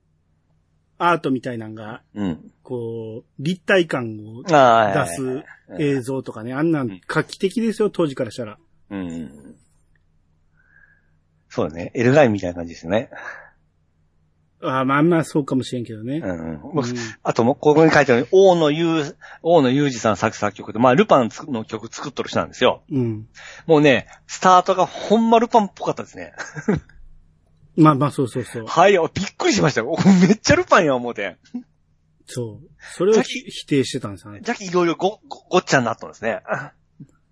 [0.99, 2.53] アートみたいなのが、うん。
[2.63, 5.45] こう、立体感を出す
[5.79, 8.59] 映像とかね、あんなん画期的ですよ、当時からしたら。
[8.91, 9.57] うん。
[11.49, 11.91] そうだね。
[11.95, 13.11] エルガインみたいな感じですよね。
[14.63, 16.19] ああまあまあそうかもしれんけどね。
[16.19, 16.51] うん。
[16.51, 16.85] うん
[17.23, 22.83] あともう、ここに書いてある、大野裕、大野裕二さん作詞作曲で、まあ、ルパンの曲作っとる人なんですよ。
[22.93, 23.27] うん。
[23.67, 26.35] もうね、スタートがほんまルパンっぽかったですね。
[27.77, 28.67] まあまあそうそうそう。
[28.67, 29.01] はい、びっ
[29.37, 29.91] くりしましたよ。
[29.91, 31.37] おめっちゃルパンや思うて。
[32.27, 32.69] そう。
[32.97, 34.41] それをひ否定してたんですよね。
[34.43, 36.43] じゃきいろいろご、ご、ごっちゃになったんですね。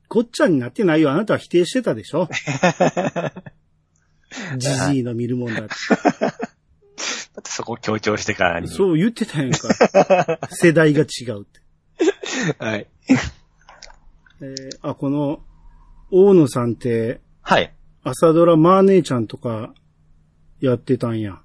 [0.09, 1.11] ごっちゃになってないよ。
[1.11, 2.29] あなたは否定してたでしょ
[4.57, 5.75] ジジイの見るもんだって。
[6.21, 8.69] だってそこを強調してからに。
[8.69, 10.39] そう言ってたやんか。
[10.51, 11.61] 世代が違うって。
[12.59, 12.87] はい。
[14.41, 15.43] えーあ、この、
[16.11, 17.73] 大野さんって、はい。
[18.03, 19.75] 朝ドラマー姉ちゃんとか
[20.61, 21.41] やってたんや。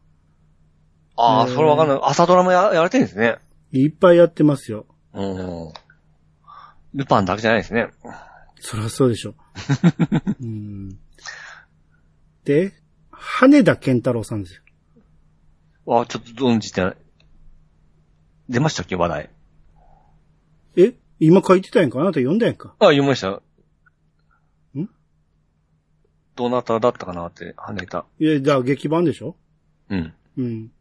[1.16, 2.00] ああ、えーそれわかんない。
[2.04, 3.38] 朝ドラもややられてるんですね。
[3.72, 4.86] いっぱいやってますよ。
[5.14, 5.24] う
[5.70, 5.74] ん。
[6.94, 7.90] ルパンだけじゃないですね。
[8.60, 9.36] そりゃそうでしょ。
[10.42, 10.98] うん、
[12.46, 12.74] で、
[13.12, 14.62] 羽田健太郎さんですよ。
[16.02, 16.98] あ、ちょっと存じてない。
[18.50, 18.96] 出ましたっけ？
[18.96, 19.30] 話題。
[20.78, 20.94] え？
[21.20, 22.00] 今書いてたやんか？
[22.00, 22.76] あなた読んだやんか？
[22.80, 23.42] あ、読みました。
[26.34, 28.06] んどなただったかなって、跳ねた。
[28.20, 29.36] いや、だから劇版でしょ？
[29.90, 30.14] うん。
[30.38, 30.72] うん。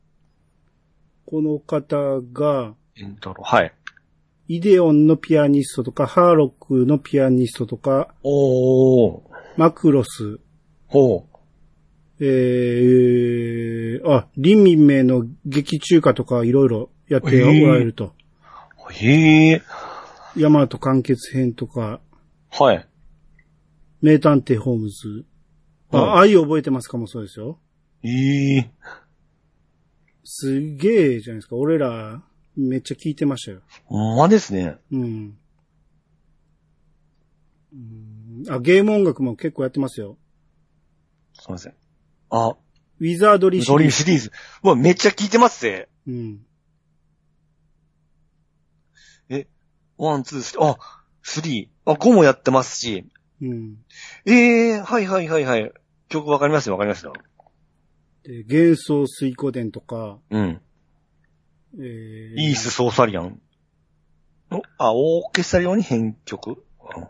[1.26, 3.72] この方が、エンタロはい。
[4.48, 9.22] イデオンのピアニストとか、ハーロックのピアニストとか、おー。
[9.56, 10.40] マクロス、
[10.88, 11.26] ほ
[12.20, 18.14] えー、あ、林民名の劇中歌とかいろいろやっておられると。
[18.88, 18.92] う。
[18.92, 19.62] へえ。
[20.36, 22.00] ヤマト完結編とか、
[22.50, 22.86] はい。
[24.02, 25.24] 名探偵ホームズ。
[25.92, 27.58] うんあ、愛を覚えてますかもそうですよ。
[28.02, 28.70] ええ。
[30.24, 31.56] すげえじゃないですか。
[31.56, 32.22] 俺ら、
[32.56, 33.60] めっちゃ聞いてましたよ。
[33.84, 34.76] ほんまですね。
[34.90, 35.36] うん。
[37.72, 40.16] うんあ、ゲーム音楽も結構やってますよ。
[41.34, 41.74] すいません。
[42.30, 44.02] あ、ウィザードリーシドリーリーズ。
[44.02, 44.32] シリーズ。
[44.62, 45.88] うわ、めっちゃ聞いてますぜ。
[46.06, 46.46] うん。
[49.98, 50.78] one、two、three、あ、
[51.22, 51.90] three。
[51.90, 53.06] あ、5もやってますし。
[53.40, 53.76] うん。
[54.26, 55.72] ええはいはいはいはい。
[56.12, 57.14] 曲わかりますよ、わかりますよ。
[58.24, 60.60] で、幻想水滸伝とか、うん。
[61.78, 63.40] えー、イース・ソーサリアン。
[64.50, 66.50] おあ、オーケストラ用に編曲？
[66.50, 66.54] う
[67.00, 67.08] ん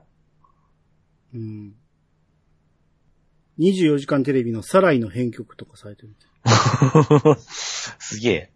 [1.34, 1.74] うん。
[3.58, 6.14] 24時間テレビのサライの編曲とかされてる。
[7.98, 8.52] すげえ。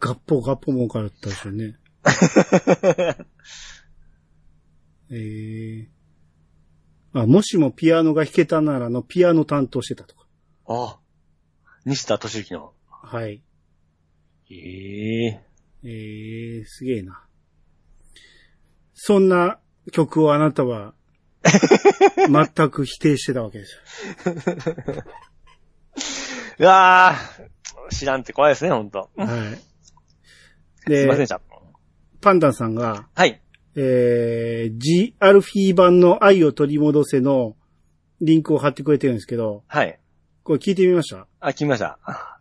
[0.00, 1.78] ガッポガッポもからったでしょうね。
[5.10, 5.88] えー、
[7.14, 10.26] あ、もしもピアノが弾けたならのピアノ担当してたとか。
[10.66, 10.98] あ、
[11.84, 12.72] 西田敏行の。
[12.88, 13.42] はい。
[14.50, 15.40] ええ
[15.84, 17.24] えー、すげえな。
[18.94, 19.58] そんな
[19.90, 20.94] 曲をあなたは、
[22.30, 23.74] 全く否定してたわけです
[24.28, 24.34] よ。
[26.60, 29.10] うわー知らんって怖いですね、ほんと。
[29.16, 29.28] はい。
[30.86, 31.40] すいません、で、じゃあ
[32.20, 33.41] パンダンさんが、はい。
[33.74, 37.56] えー、G アルフィー版の愛を取り戻せの
[38.20, 39.98] リンクを貼ってくれてるんですけど、はい。
[40.44, 41.26] これ聞いてみました？
[41.40, 41.98] あ、聞きました。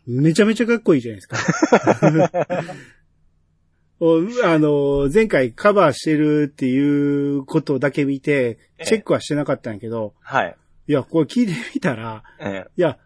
[0.08, 1.38] めちゃめちゃかっこいいじゃないですか。
[4.00, 6.80] おあの、前回カバーしてるってい
[7.38, 10.56] うことだけ見て、チェックはしてなかったんやけど、はい。
[10.88, 12.98] いや、これ聞いてみたら、えいや、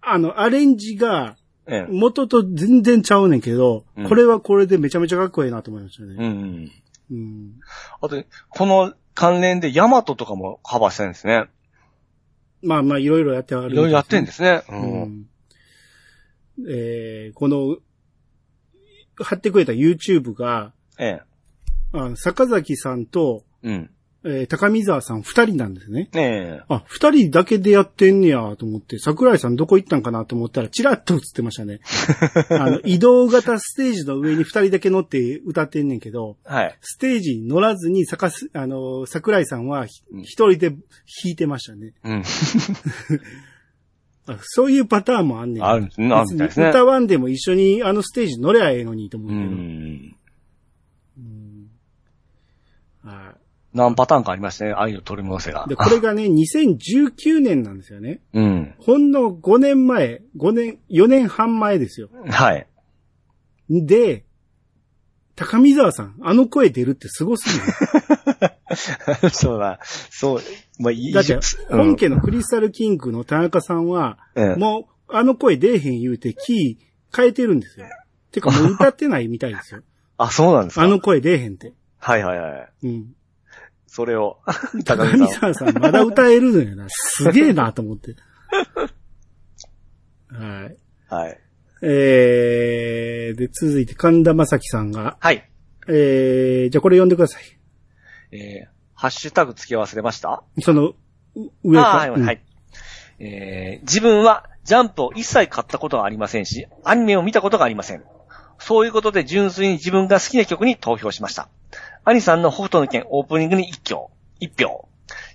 [0.00, 1.92] あの、アレンジが、ええ。
[1.92, 6.26] 元と全然ちゃうねんけど、うんこれはこれでめちゃめちゃかっこいいなと思いましたうね。
[6.26, 6.70] ん。
[7.10, 7.60] うん。
[8.00, 11.46] あと、この関連でヤマトとかもカバーしてるんですね。
[12.62, 14.62] まあまあ、いろいろやってはるいろいろやってるんですね。
[14.68, 14.72] う。
[14.72, 15.28] うんん。
[16.68, 17.76] えーこの、
[19.20, 21.22] 貼ってくれた YouTube が、ええ。
[21.92, 23.90] あ坂崎さんと、うん。
[24.24, 26.08] えー高見沢さん二人なんですね。
[26.14, 26.64] ええ。
[26.68, 31.80] あ、二人だけでやってんねやと思って、桜井さんどこ行ったんかなと思ったら、チラッと映ってましたね。
[32.50, 36.76] あの、移動型ステージの上に二人だけ乗って歌ってんねんけど、はい。
[36.80, 40.78] ステージに乗らずに、さかす、あの、桜井さんは一人で弾
[41.26, 41.92] いてましたね。
[42.02, 42.22] うん。
[44.26, 45.64] あそういうパターンもあんねん。
[45.64, 46.12] あるんですね。
[46.12, 46.68] あるみたいですね。
[46.68, 49.50] 歌わんでも一緒にあのステージ乗れゃええのにと思ううけど。
[49.50, 50.16] ん。
[51.18, 51.70] うん
[53.04, 53.37] は
[53.74, 54.72] 何パターンかありましたね。
[54.72, 55.68] 愛の取り戻せがい。
[55.68, 58.20] で、これがね、 2019年なんですよね。
[58.32, 58.74] うん。
[58.78, 62.08] ほんの5年前、5年、4年半前ですよ。
[62.28, 62.66] はい。
[63.70, 64.24] で、
[65.36, 69.30] 高見沢さん、あの声出るってすごすぎる。
[69.30, 69.78] そうだ。
[69.82, 70.42] そう。
[70.80, 77.86] まあ、いいだって、うん本家のクリスタルキングの田中さんは、ええもう、あの声出えへん言うて、キー変えてるんですよ。
[78.32, 79.82] てか、もう歌ってないみたいですよ。
[80.18, 81.72] あ、そうなんですかあの声出えへんって。
[81.98, 82.86] はいはいはい。
[82.86, 83.14] うん。
[83.88, 84.38] それを、
[84.84, 85.20] 高高見さん。
[85.20, 86.86] 見沢さん、まだ歌えるのよな。
[86.88, 88.14] すげえなと思って。
[90.30, 90.76] はい。
[91.08, 91.40] はい。
[91.82, 95.48] えー、で、続いて神田正輝さんが、はい。
[95.88, 97.42] えー、じゃあこれ読んでください。
[98.30, 100.42] えー、ハッシュタグ付け忘れました？
[100.60, 100.94] その、う
[101.64, 101.88] 上か？
[101.88, 102.42] はい、はい。
[103.20, 108.04] えー、自分はジャンプを一切買ったことがありませんし、アニメを見たことがありません。
[108.58, 111.48] そういうことで純粋に自分が好きな曲に投票しました。
[112.04, 114.10] アニさんの北斗の剣オープニングに一票。
[114.40, 114.88] 一票。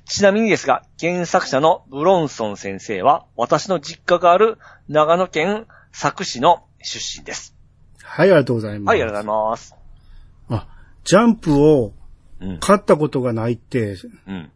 [0.05, 7.55] ちなみにですが、原作者のブロンソン先生は、私の実家がある長野県佐久市の出身です。
[8.03, 8.95] はい、ありがとうございます。
[8.95, 9.75] はい、ありがとうございます。
[10.49, 10.67] あ、
[11.03, 11.93] ジャンプを
[12.43, 12.59] うん。
[12.59, 13.95] 買ったことがないって、
[14.27, 14.51] うん。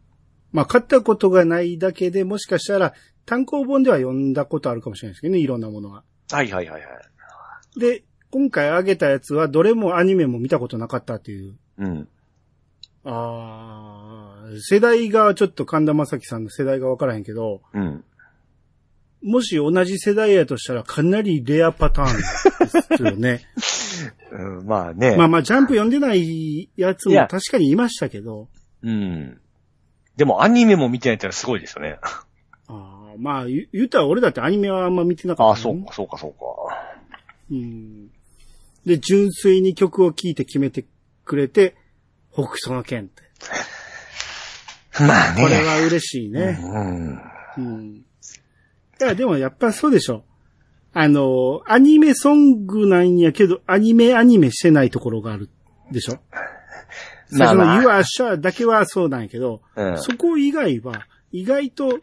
[0.52, 2.94] まあ買ったことがないだけでもしかしたら
[3.26, 6.04] 単行本では読んだことあるかもしれないですけどね、いろんなものは。
[6.32, 7.80] はいはいはいはい。
[7.80, 11.56] で、今回あげたやつはどれもアニメも見たことなかったっていう。
[11.78, 12.08] うん。
[13.06, 18.04] ああ、世代がちょっと神田正輝さんの世代がわからへんけど、うん。
[19.24, 23.42] もし同じ世代やとしたらかなりレアパターンですよね。
[24.32, 25.16] うん、まあね。
[25.16, 28.50] まあまあ、ジャンプ読んでないやつも確かにいましたけど、
[28.84, 29.40] うん。
[30.18, 32.00] でもアニメも見てないってのはすごいですよね。
[32.68, 36.38] あーまあ、言言ったら俺だってアニメはあんま見てなかった、ああ、そうか、そうか、そうか。
[37.52, 38.10] うん。
[38.86, 40.86] で、純粋に曲を聴いて決めて
[41.28, 41.76] くれて、
[42.34, 43.24] 北斗の剣って。
[45.00, 45.44] まあね。
[45.44, 46.60] これは嬉しいね。
[46.62, 47.22] うん。
[47.58, 47.96] うん。
[47.98, 48.04] い
[49.00, 50.24] や、でもやっぱそうでしょ。
[50.94, 55.50] あの、アニメソングなんやけど、アニメアニメしてないところがある
[55.92, 56.20] でしょ。
[57.30, 62.00] 最初のまあまあ You are sure だけはそうなんやけど、うんそこ以外は、意外と、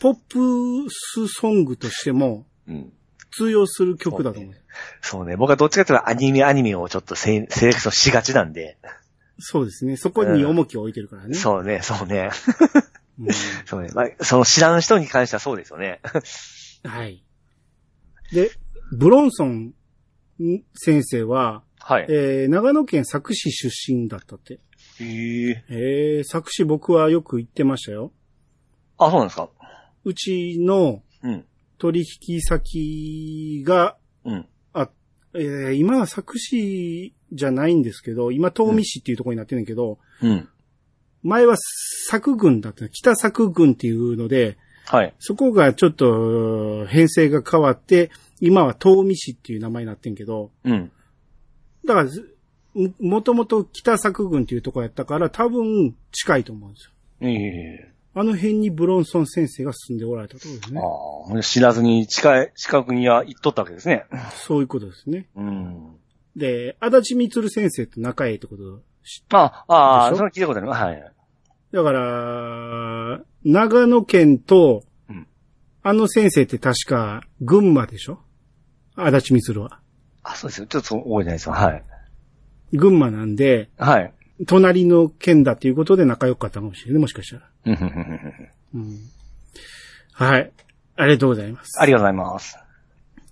[0.00, 2.92] ポップスソングとしてもうん。
[3.36, 4.54] 通用する曲だと思う。
[5.00, 5.36] そうね。
[5.36, 8.78] 僕はどっちかというとアニメアニメをちょっとセセレクションしがちなんで。
[9.38, 9.96] そうですね。
[9.96, 11.34] そこに重きを置いてるからね。
[11.34, 12.30] そうね、そうね。
[13.18, 13.28] うん
[13.66, 13.88] そうね。
[13.94, 16.00] まあ、その知らん人に関してはそうですよね。
[16.84, 17.22] はい。
[18.32, 18.50] で、
[18.92, 19.72] ブロンソン
[20.74, 22.06] 先生は、はい。
[22.08, 24.54] えー、長野県佐久市出身だったって。
[25.00, 25.64] へえ。
[25.68, 28.12] えー、佐久市僕はよく行ってましたよ。
[28.98, 29.50] あ、そうなんですか
[30.04, 31.44] うちのうん。
[31.78, 34.48] 取引先が、うん。
[35.34, 40.48] あ、えー、今は佐久市じゃないんですけど、今東美市っていうところになってるんだけど、うん。
[41.22, 41.56] 前は
[42.10, 42.88] 佐久郡だった。
[42.88, 45.14] 北佐久郡っていうので、はい。
[45.18, 50.92] そこがちょっと編成が変わって、今は東美市っていう名前になってんけど、うん。
[51.86, 52.36] だからず、
[52.74, 56.90] ももともと北佐久郡っていうところやったから多分近いと思うんですよ。
[57.20, 57.32] え
[57.90, 57.93] え。
[58.16, 60.80] あの辺にブロンソン先生が住んでおられたところですね。
[60.80, 64.04] ああ、知らずに近い、近くには行っとったわけですね。
[64.46, 65.28] そういうことですね。
[65.34, 65.96] うん。
[66.36, 70.18] で、足立みつる先生と仲いいってことしあ、ああ、でしょ？
[70.18, 71.12] それ聞いたことあるはい。
[71.72, 75.26] だから、長野県とうん、
[75.82, 78.20] あの先生って確か群馬でしょ？
[78.94, 79.80] 足立みつるは。
[80.22, 80.66] あ、そうですよ。
[80.68, 81.52] ちょっと覚えてないですよ。
[81.52, 81.82] はい。
[82.72, 84.13] 群馬なんで、はい。
[84.46, 87.48] 隣の県だっていうことで仲良かったかもしれないね、もしかしたら。
[88.74, 88.98] うん。
[90.12, 90.52] はい。
[90.96, 91.80] ありがとうございます。
[91.80, 92.58] ありがとうございます。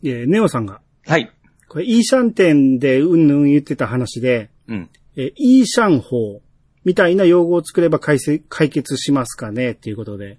[0.04, 1.30] えーネオさんが、はい。
[1.68, 4.90] これ、イーシャン店でうんぬん言ってた話で、うん。
[5.16, 6.40] えーイーシャン法
[6.84, 10.38] みたいな用語を作れば解せ解決しますかねっていうことで。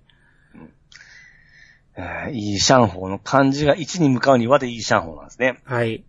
[1.96, 5.60] えー、いいシャンホーの漢字が1に向かうにはでいいシャンホーなんですね。
[5.64, 6.04] はい。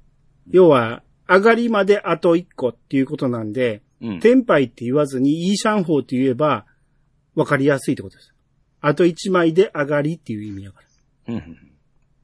[0.51, 4.21] 要は、上がりまであと1個っていうことなんで、うん。
[4.21, 6.67] 天杯って言わずに、いいシャンホーって言えば、
[7.35, 8.35] わかりやすいってことです。
[8.81, 10.81] あと1枚で上がりっていう意味だか
[11.27, 11.35] ら。
[11.35, 11.59] うん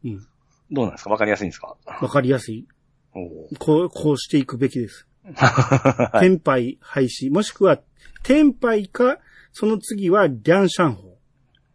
[0.05, 0.11] うん。
[0.13, 0.27] うん。
[0.71, 1.11] どうなんですか？
[1.11, 1.77] わかりやすいんですか？
[1.87, 2.67] わかりやすい。
[3.59, 5.07] こう、こうしていくべきです。
[5.35, 6.21] はい。
[6.21, 7.31] 天杯廃止。
[7.31, 7.81] もしくは、
[8.23, 9.19] 天杯か、
[9.53, 11.19] その次は、リャンシャンホ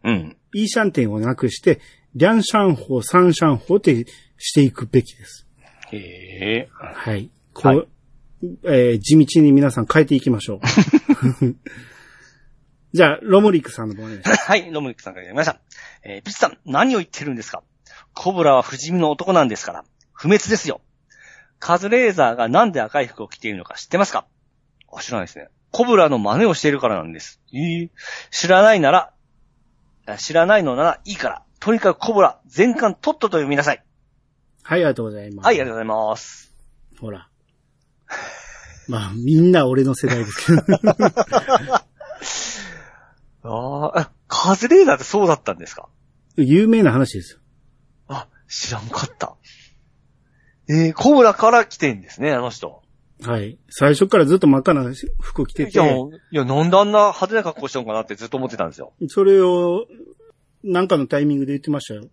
[0.04, 0.08] ー。
[0.08, 0.36] うん。
[0.54, 1.80] イーシャンテンをなくして、
[2.14, 4.06] リャンシャンホー、サンシャンホーって
[4.38, 5.46] していくべきです。
[5.92, 6.68] へえ。
[6.70, 7.28] はい。
[7.52, 7.88] こう、はい
[8.64, 10.60] えー地道に皆さん変えていきましょう。
[12.92, 14.44] じゃあ、ロモリックさんの方お願いします。
[14.46, 15.60] はい、ロムリックさんからやりました。
[16.02, 17.62] えー、ピッチさん、何を言ってるんですか？
[18.14, 20.80] コブラは不死身の男なんですから、不滅ですよ。
[21.58, 24.26] カズレーザーがなんで赤い服を着ているのか知ってますか？
[24.92, 25.48] あ知らないですね。
[25.72, 27.40] コブラの真似をしているからなんです。
[27.52, 27.90] えー
[28.30, 29.12] 知らないなら、
[30.06, 33.82] あ知らないのならいいから、とにかくコブラ、全巻とっとと読みなさい。
[34.62, 35.46] はい、ありがとうございます。
[35.46, 36.52] はい、ありがとうございます。
[37.00, 37.28] ほら。
[38.88, 40.62] まあ、みんな俺の世代ですけど。
[43.42, 45.88] あーあ、カズレーザーってそうだったんですか？
[46.36, 47.38] 有名な話ですよ。
[48.08, 49.34] あ、知らんかった。
[50.68, 52.82] えー、コブラから来てんですね、あの人。
[53.22, 53.56] はい。
[53.70, 54.84] 最初からずっと真っ赤な
[55.20, 55.96] 服着ていや、て、
[56.32, 58.92] いや、なんであんな派手な格好したのかなってずっと思ってたんですよ。
[59.08, 59.86] それを、
[60.64, 62.04] なんかのタイミングで言ってましたよ。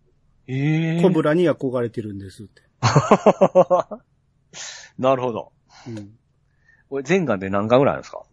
[0.47, 2.61] ええコブラに憧れてるんですって。
[4.99, 5.51] なるほど。
[5.87, 6.17] うん。
[6.89, 8.23] これ全巻で何巻ぐらいあるんですか？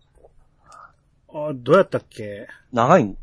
[1.33, 2.49] あ、どうやったっけ？
[2.73, 3.17] 長い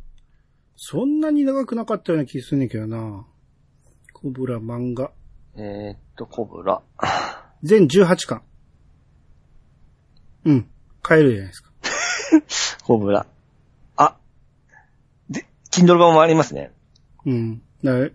[0.76, 3.26] そんなに長くなかったような気するんねんけどな。
[4.14, 5.12] コブラ漫画。
[5.56, 6.82] えー、っと、コブラ。
[7.64, 8.42] 全18巻。
[10.46, 10.70] うん。
[11.02, 11.72] 買えるじゃないですか。
[12.86, 13.26] コブラ。
[13.96, 14.18] あ。
[15.30, 16.72] で、Kindle 版もありますね。
[17.26, 17.62] うん。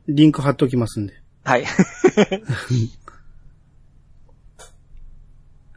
[0.08, 1.14] リンク貼っときますんで。
[1.44, 1.64] はい。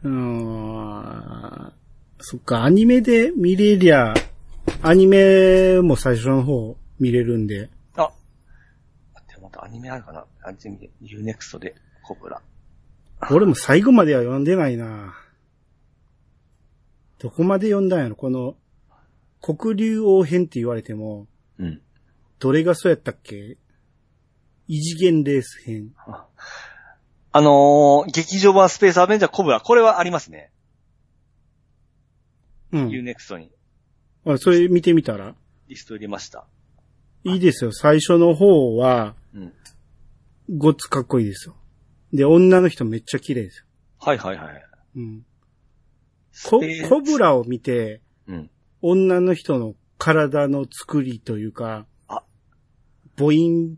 [0.02, 1.72] うーん。
[2.18, 4.14] そっか、アニメで見れりゃ、
[4.82, 7.70] アニメも最初の方見れるんで。
[7.94, 8.10] あ。
[9.14, 10.24] 待って、またアニメあるかな？
[10.42, 12.40] アニメ、Unext で、コブラ。
[13.30, 15.14] 俺も最後までは読んでないな。
[17.18, 18.16] どこまで読んだんやろ？
[18.16, 18.56] この、
[19.40, 21.26] 黒竜王編って言われても、
[21.58, 21.80] うん。
[22.38, 23.56] どれがそうやったっけ？
[24.68, 25.94] 異次元レース編。
[27.36, 30.50] あのー、劇場版スペースアベンジャーコブラ、これはありますね。
[32.72, 32.88] うん。
[32.88, 33.52] Unext に
[34.24, 35.34] あそれ見てみたら？
[35.68, 36.46] リスト入れました。
[37.24, 37.72] いいですよ。
[37.72, 39.52] 最初の方は、うん。
[40.56, 41.56] ごっつかっこいいですよ。
[42.14, 43.64] で、女の人めっちゃ綺麗ですよ。
[43.98, 44.64] はいはいはい。
[44.96, 45.26] うん。
[46.42, 48.50] コスペースコブラを見て、うん。
[48.80, 52.22] 女の人の体の作りというか、あ
[53.16, 53.76] ボイン、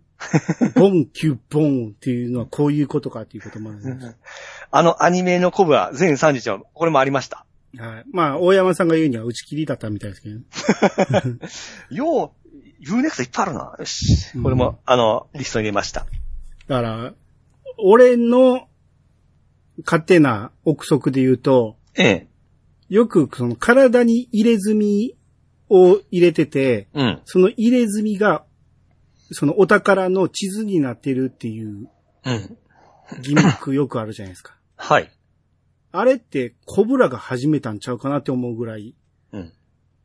[0.75, 4.17] ボン、キュッボンっていうのはこういうことかっていうこともあるんです。
[4.71, 7.47] あのアニメのコブラ、全31話、これもありました。
[7.77, 8.05] はい。
[8.13, 10.43] まあ、大山さんが言うには打ち切りだったみたいですけど、ね、
[11.91, 12.39] よう、
[12.83, 13.77] Unext いっぱいあるな。
[13.79, 14.39] よし。
[14.41, 16.07] これも、あの、リストに入れました。
[16.67, 17.15] だから、
[17.79, 18.69] 俺の
[19.85, 22.27] 勝手な憶測で言うと、ええ。
[22.89, 25.17] よくその体に入れ墨
[25.69, 27.21] を入れてて、うん。
[27.25, 28.45] その入れ墨が、
[29.33, 31.89] そのお宝の地図になってるっていう
[32.25, 32.59] うん。
[33.23, 34.57] ギミックよくあるじゃないですか。
[34.77, 35.11] はい。
[35.91, 38.95] あれってコブラが始めたんちゃうかなって思うぐらい、
[39.33, 39.53] うん。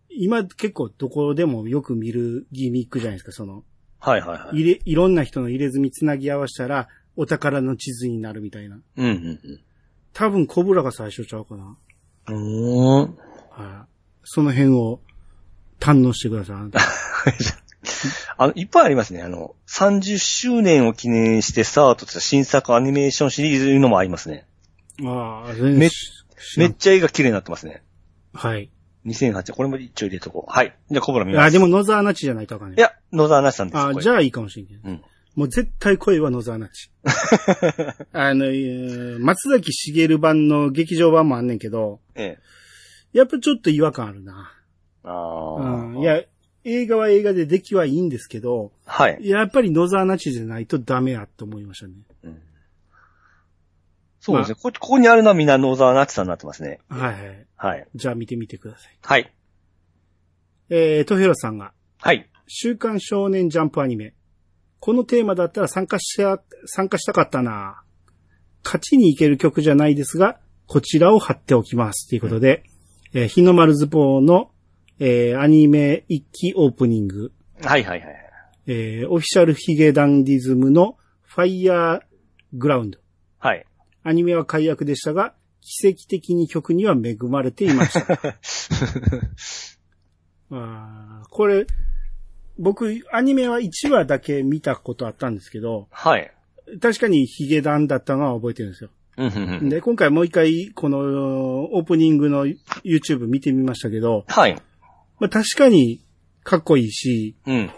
[0.09, 3.63] 今結構どこでもよく見るギミックじゃないですか、その、
[3.99, 4.61] はいはいはい。
[4.61, 8.79] 入れ、いろんな人の入れ墨つなぎ合わせたら、お宝の地図になるみたいな。
[8.97, 9.59] うんうん
[10.13, 11.75] 多分コブラが最初ちゃうかな。
[12.27, 12.35] うん。
[12.35, 13.17] うーん。
[13.49, 13.87] はい。
[14.23, 15.01] その辺を
[15.79, 16.55] 堪能してください。
[16.55, 16.69] あ
[18.39, 19.21] の、いっぱいありますね。
[19.21, 24.45] あの、30周年を記念してスタートした新作アニメーションシリーズいうのもありますね。
[25.03, 27.83] ああ、全め然知らんめっちゃ絵が綺麗になってますね。
[28.33, 28.69] はい。
[29.05, 30.51] 2008これも一応入れとこう。
[30.51, 30.75] はい。
[30.89, 31.45] じゃあ、コブラ見ます。
[31.47, 33.77] あ、でも野沢那智じゃないとあかんねいや、野沢なしさんです。
[33.77, 34.79] あじゃあいいかもしれんけど。
[34.85, 35.01] うん。
[35.35, 36.91] もう絶対声は野沢那智。
[38.13, 43.17] あの、えー松崎しげる版の劇場版もあんねんけど、ええ。
[43.17, 44.53] やっぱちょっと違和感あるな。
[45.03, 45.55] ああ。
[45.55, 45.99] うん。
[45.99, 46.21] い、や、
[46.63, 49.17] 映画は映画で出来はいいんですけど、はい。
[49.21, 51.93] やっぱり野沢那智じゃないとダメやと思いましたね。
[52.23, 52.41] うん
[54.25, 54.55] そうですね。
[54.55, 56.79] ここここにあるのはみんな野沢なちさんになってますね。
[56.87, 57.45] はいはい。
[57.57, 57.87] はい。
[57.93, 58.97] じゃあ見てみてください。
[59.01, 59.33] はい。
[60.69, 62.29] えー、トヘロさんが、はい。
[62.47, 64.13] 週刊少年ジャンプアニメ。
[64.79, 67.83] このテーマだったら参加した、参加したかったな
[68.63, 72.07] 勝ちに行ける曲じゃないですが、こちらを貼っておきます。
[72.07, 72.63] ということで、
[73.13, 74.51] えー日の丸ズボンの、
[75.05, 77.33] えーアニメ一期オープニング。
[77.61, 78.09] はいはいはい。
[78.67, 82.01] えー、オフィシャルヒゲダンディズムのファイヤー
[82.53, 82.99] グラウンド。
[83.37, 83.65] はい。
[84.03, 88.13] アニメは解約でしたが、奇跡的に曲には恵まれていました。
[90.51, 91.67] あーこれ、
[92.57, 96.31] 僕、アニメは1話だけ見たことあったんですけど、はい。
[96.79, 98.89] 確かにヒゲダンだったのは覚えてるんですよ。
[99.67, 104.55] で、今回もう一回、この、オープニングの YouTube 見てみましたけど、はい。
[105.23, 106.01] まあ、確かに
[106.43, 107.71] かっこいいし、うん。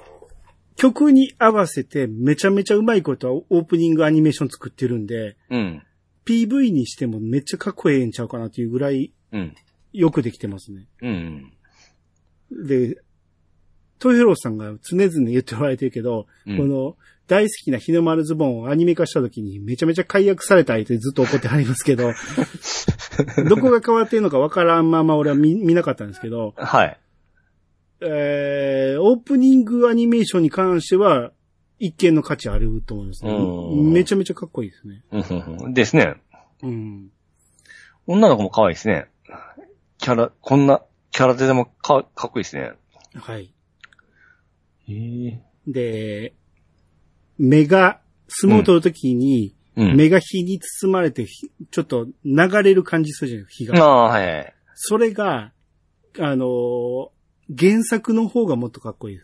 [0.75, 5.83] 曲に合わせてめちゃめちゃうまいことはオープニングアニメーション作ってるんで、うん。
[6.25, 9.55] PV にしてもめっちゃかっこええんちゃうかなっていうぐらいうん。
[9.93, 10.87] よくできてますね。
[11.03, 11.53] うん。
[12.65, 12.97] で、
[13.99, 22.13] トイヘロスさんが常々言っておられてるけど、うんこの大好きな日の丸ズボンをアニメ化した時にめちゃめちゃ解約されたいってずっと怒ってはりますけど、
[23.49, 26.99] どこが変わってんのかわからんまま俺は見見なかったんですけど、はい。
[28.01, 31.31] えー、オープニングアニメーションに関しては
[31.79, 33.91] 一見の価値あると思いますねうん。
[33.91, 35.03] めちゃめちゃかっこいいですね。
[35.73, 36.15] ですね。
[36.63, 37.09] うん。
[38.07, 39.07] 女の子も可愛いですね。
[39.97, 40.81] キャラ、こんな
[41.11, 42.73] キャラででもかかっこいいですね。
[43.15, 43.53] はい。
[44.87, 45.41] へえ。
[45.67, 46.33] で、
[47.37, 49.95] 目が、相撲を取るときに、うん。
[49.95, 53.85] 目が火に包まれて、ひちょっと流れる感じするじゃないですか、火が。
[53.85, 54.53] ああ、はいはい。
[54.75, 55.51] それが、
[56.19, 57.14] あのー
[57.49, 59.19] 原作の方がもっとかっこい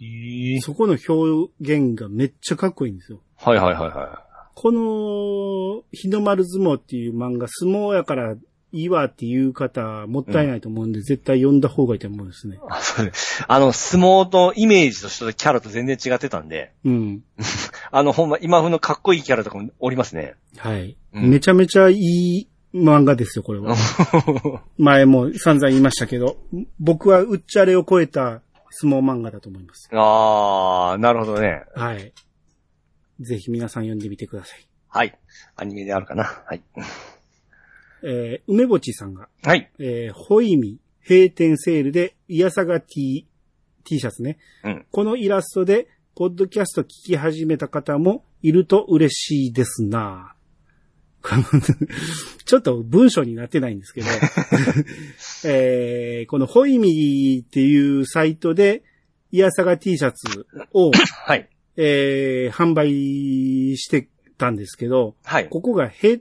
[0.00, 0.60] い。
[0.60, 3.20] そこの表現がめっちゃかっこいいんですよ。
[3.36, 8.34] はいはいはいはこの、日の丸相撲っていう漫画、相撲やから
[8.74, 12.56] いいわっていう方、もったいないと思うんで、絶対読んだ方がいいと思うんですね。
[12.56, 12.58] い。
[12.68, 13.44] あ、そうです。
[13.46, 17.24] あの、相撲のイメージとしてキャラと全然違ってたんで、うん。
[17.90, 20.34] あの、ほんま、今風のかっこいいキャラとかもおりますね。
[20.56, 20.96] はい。
[21.14, 23.76] うんめちゃめちゃいい漫画ですよ、これは。
[24.76, 26.36] 前も散々言いましたけど、
[26.80, 29.88] 僕はうっちゃれを超えた相撲漫画だと思います。
[29.92, 31.62] ああ、なるほどね。
[31.74, 32.12] はい。
[33.20, 34.66] ぜひ皆さん読んでみてください。
[34.88, 35.16] はい。
[35.54, 36.24] アニメであるかな。
[36.24, 36.62] はい。
[38.02, 39.70] えー、梅ぼちさんが、はい。
[39.78, 43.26] えー、ホイミ閉店セールで、イヤサガ T、
[43.84, 44.38] T シャツね。
[44.64, 44.86] うん。
[44.90, 50.34] このイラストで、ポッドキャスト聞き始めた方もいると嬉しいですな
[52.44, 54.06] ちょっと文章になってないんですけど、
[55.48, 58.82] えーこのホイミっていうサイトで、
[59.32, 61.48] イヤサガ T シャツを、はい。
[61.76, 65.48] えー販売してたんですけど、はい。
[65.48, 66.18] ここが閉、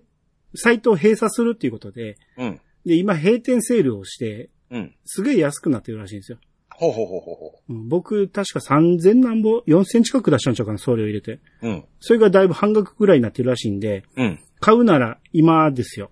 [0.56, 2.60] サイトを閉鎖するっていうことで、うん。
[2.86, 4.96] で、今閉店セールをして、うん。
[5.06, 6.38] すげえ安くなってるらしいんですよ。
[6.76, 11.40] ほうほうほうほうほうん僕、確か3000何ぼ、4000近く出したんちゃうかな、送料入れて。
[11.62, 11.68] う。
[11.68, 11.86] うん。
[12.00, 14.40] それがだいぶ半額ぐらいになってるらしいんで、うん。
[14.60, 16.10] 買うなら今ですよ。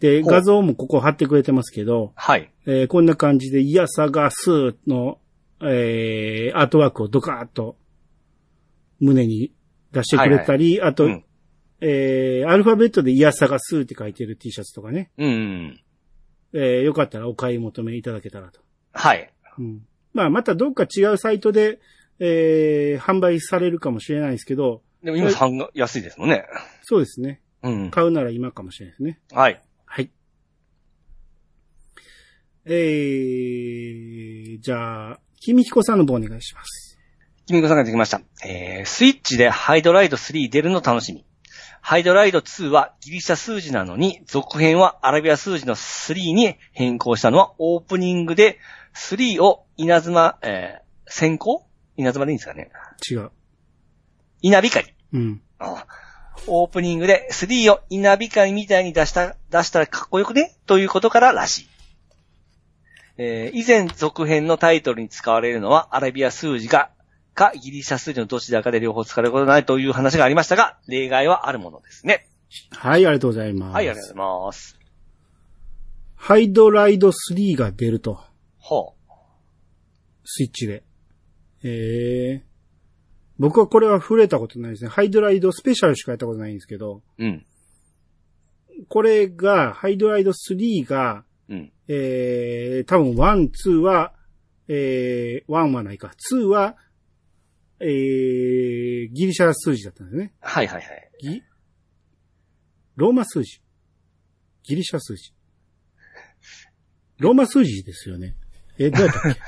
[0.00, 2.50] で、画像もここ貼ってくれてますけど、はい。
[2.66, 5.18] えーこんな感じで、イヤサガスーの、
[5.60, 7.76] えーアートワークをドカーッと
[8.98, 9.52] 胸に
[9.92, 11.24] 出してくれたり、あと、うん。
[11.80, 15.80] えーアルファベットでイヤサガスーって書いてる T シャツとかね、うん。
[16.52, 18.60] えーよかったらお買い求めいただけたらと。
[18.92, 19.32] はい。
[19.58, 19.86] うん。
[20.12, 21.80] まあ、またどっか違うサイトで、
[22.18, 26.44] えー販売されるかもしれないですけど、でも今半が安いですもんね。
[26.82, 27.40] そうですね。
[27.62, 27.90] うん。
[27.90, 29.20] 買うなら今かもしれないですね。
[29.32, 29.60] はい。
[29.84, 30.10] はい。
[32.64, 36.98] えー、じゃあ、君彦さんの方お願いします。
[37.46, 38.20] 君子さんができました。
[38.44, 41.24] えー、スイッチでハイドライド3出るの楽しみ。
[41.80, 48.60] ハイドライド2はギリシャ数字なのに、続編はアラビア数字の3に変更したのはオープニングで
[48.94, 51.66] 3を稲妻、えー、先行？
[51.96, 52.70] 稲妻でいいんですかね？
[53.08, 53.30] 違う。
[54.40, 54.86] 稲光。
[55.12, 55.42] うん。
[55.58, 55.86] あ
[56.46, 60.56] オープニングで3を稲光みたいに出した、出したらかっこよくね？
[60.66, 61.68] ということかららしい。
[63.18, 66.90] えー以前続編のタイトルに使われるのはアラビア数字が、
[67.34, 72.26] かギリシャ数字のどちらかで両方使われることがないという話がありましたが、例外はあるものですね。
[72.70, 73.74] はい、ありがとうございます。
[73.74, 74.78] はい、ありがとうございます。
[76.16, 78.20] ハイドライド3が出ると。
[78.62, 78.94] ほ
[80.24, 80.84] スイッチで。
[81.64, 82.42] えー、
[83.38, 84.90] 僕はこれは触れたことないですね。
[84.90, 87.24] ハイドライドスペシャルしかやったことないんですけど、う。
[87.24, 87.46] うん。
[88.88, 91.72] これが、ハイドライド3が、うん。
[91.88, 94.14] えー、多分1、2は、
[94.68, 96.12] えー、1はないか。
[96.32, 96.76] 2は、
[97.80, 100.32] えー、ギリシャ数字だったんですね。
[100.40, 101.10] はいはいはい。
[101.20, 101.42] ギ、
[102.94, 103.60] ローマ数字。
[104.62, 105.32] ギリシャ数字。
[107.18, 108.36] ローマ数字ですよね。
[108.84, 109.28] え、どうやった？
[109.30, 109.40] っ け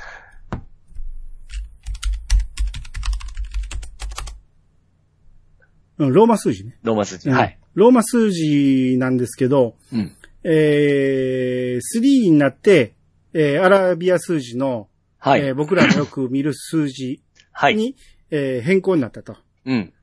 [5.97, 6.77] うん、ローマ数字ね。
[6.83, 7.29] ローマ数字。
[7.29, 7.57] うんはい。
[7.73, 10.11] ローマ数字なんですけど、うん。
[10.43, 12.93] えー、3になって、
[13.33, 15.41] えー、アラビア数字の、はい。
[15.41, 17.21] えー僕らのよく見る数字
[17.51, 17.75] はい。
[17.75, 17.95] に、
[18.29, 19.37] えー変更になったと。
[19.65, 19.93] うん。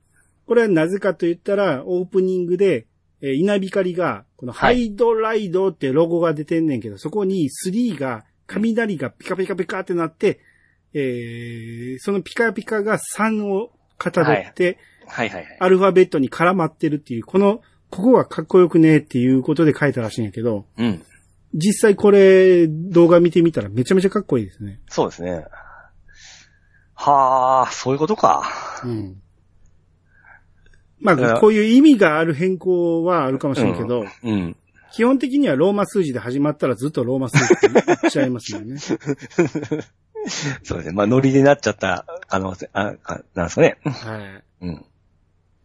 [0.46, 2.86] これはなぜかと言ったら、オープニングで、
[3.20, 8.24] えー稲光が、このハはいイドライドってロゴが出てんねんけど、そこに3が、
[8.54, 10.40] 雷がピカピカピカってなって、
[10.94, 15.56] えーそのピカピカが3をかたどって、はいはいはい。
[15.60, 21.02] アルファベットに絡まってるっていう、この、ここがかっこよくねっていうことで書いたらしいんやけど、うん。
[21.54, 24.80] 実際これ、動画見てみたらめちゃめちゃかっこいいですね。
[24.88, 25.44] そうですね。
[26.94, 28.44] はあ、そういうことか。
[28.84, 29.20] うん。
[31.00, 34.56] まあ、こういう意味がある変更はあるかもしれんけど、うん。
[34.92, 38.78] 基本的にはローマ数字で始まったらずっとローマ数字って言っちゃいますよね。
[40.62, 40.92] そうですね。
[40.92, 43.78] まあ、ノリでなっちゃった可能性、あ、あなんですかね。
[43.84, 44.66] はい。
[44.66, 44.76] うん。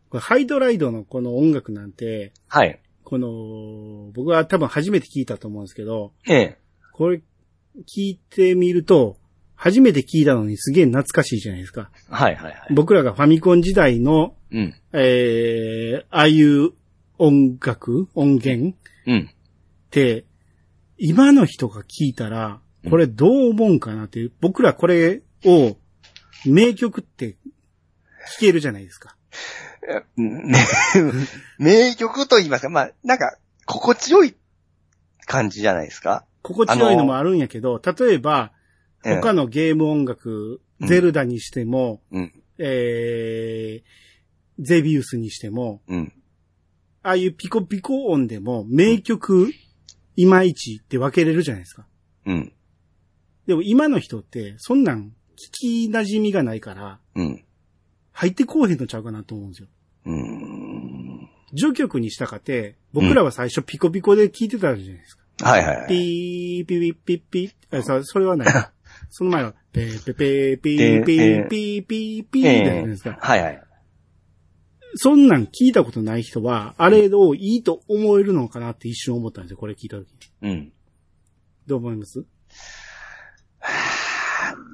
[0.09, 2.79] これハイドライドのこの音楽なんて、はい。
[3.03, 6.57] この、僕は多分初めて聞いたと思うんですけど、ええ。
[6.93, 7.21] これ
[7.85, 9.17] 聞いてみると、
[9.55, 11.89] 初めて聞いたのにすげえ懐かしいじゃないですか。
[12.09, 12.73] はいはいはい。
[12.73, 14.73] 僕らがファミコン時代の、うん。
[14.93, 16.71] えー、ああいう
[17.17, 19.29] 音楽音源うん。
[19.29, 20.25] って、
[20.97, 22.59] 今の人が聞いたら、
[22.89, 25.77] これどう思うんかなっていう、僕らこれを
[26.45, 27.37] 名曲って
[28.37, 29.15] 聞けるじゃないですか。
[30.17, 30.55] ね、
[31.59, 34.35] 名曲と言いますか、まあ、なんか、心地よい
[35.25, 36.25] 感じじゃないですか。
[36.41, 38.51] 心地よいのもあるんやけど、例えば、
[39.05, 42.33] ええ他のゲーム音楽、うんゼルダにしても、うん。
[42.59, 46.13] えー、ゼビウスにしても、うん。
[47.07, 49.53] ああいうピコピコ音でも名曲、
[50.17, 51.87] いまいちって分けれるじゃないですか。
[52.25, 52.53] うん。
[53.47, 57.45] でも今の人って、そんなん聞き馴染みがないから、うん。
[58.11, 59.67] 入ってこうへんのちゃうかなと思うんですよ。
[60.05, 61.29] うん。
[61.57, 65.49] 序曲にしたかて、僕らは最初ピコピコで聞いてたじゃないですか。
[65.49, 65.87] はいはいはい。
[65.87, 68.47] ピー、ピピピピあ、さ、それはない。
[69.09, 73.17] その前は、ペーペペーピー、ピー、ピー、ピー、ピー、みたいなじゃないですか。
[73.21, 73.66] はいはい。
[74.97, 80.07] そんなん聞いたことない人は、あれをいいと思えるのかなって一瞬思ったんですよ、これ聞いた時
[80.41, 80.49] に。
[80.49, 80.73] うん。
[81.67, 82.25] どう思います？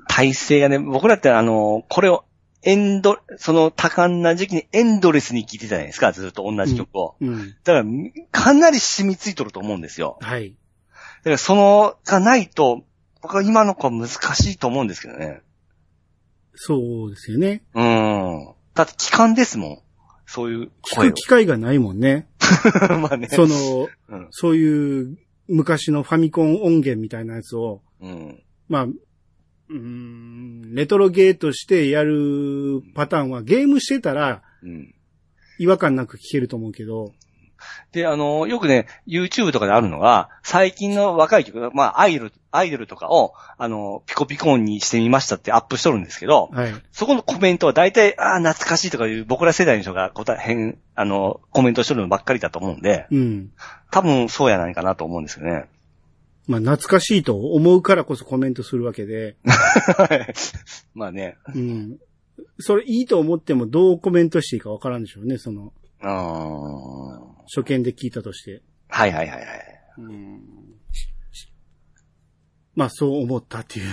[0.07, 2.25] 耐性がね、僕らってあの、これを、
[2.61, 7.15] エンド、その多感な時期にエンドレスに聴いてたじゃないですか、ずっと同じ曲を。
[7.19, 7.55] うん。
[7.63, 7.85] だから、
[8.31, 10.17] かなり染みついとると思うんですよ。
[10.21, 10.51] はい。
[10.51, 10.55] だ
[11.23, 12.83] から、その、がないと、
[13.21, 15.41] 僕は今の子は難しいと思うんですけどね。
[16.55, 17.63] そうですよね。
[17.73, 18.53] うん。
[18.75, 19.79] だって、期間ですもん。
[20.25, 22.27] そういう聞声く機会がないもんね。
[22.89, 22.97] を。
[22.99, 23.27] まあね。
[23.29, 24.27] その、うん。
[24.31, 25.17] そういう
[25.47, 28.43] 昔のファミコン音源みたいなやつを、うん。
[28.69, 34.95] まあ、うーん、レトロゲーとしてやるパターンはゲームしてたらうん。
[35.59, 37.13] 違和感なく聞けると思うけど、
[37.91, 46.73] で、あの、よくね、YouTube とかであるのが、最近の若い曲、まあ、アイドル、アイドルとかを、あの、ピコピコ音にしてみましたってアップしとるんですけど、はい。
[46.91, 53.51] そこのコメントは大体、ああ、懐かしいとかいう僕ら世代の人が答え、変、あの、コメントしとるのばっかりだと思うんで、うん。
[53.91, 55.65] 多分そうやないかなと思うんですよね。
[56.47, 59.37] まあ、懐かしいと思うからこそコメントするわけで、
[60.93, 61.37] まあね。
[61.53, 61.97] うん。
[62.59, 65.73] それいいと思ってもどうコメントしていいかわからんでしょうね、その。
[66.03, 68.61] 初見で聞いたとして。
[68.89, 69.81] はいはいはいはい。
[69.99, 70.41] うん。
[72.75, 73.87] まあ、そう思ったっていう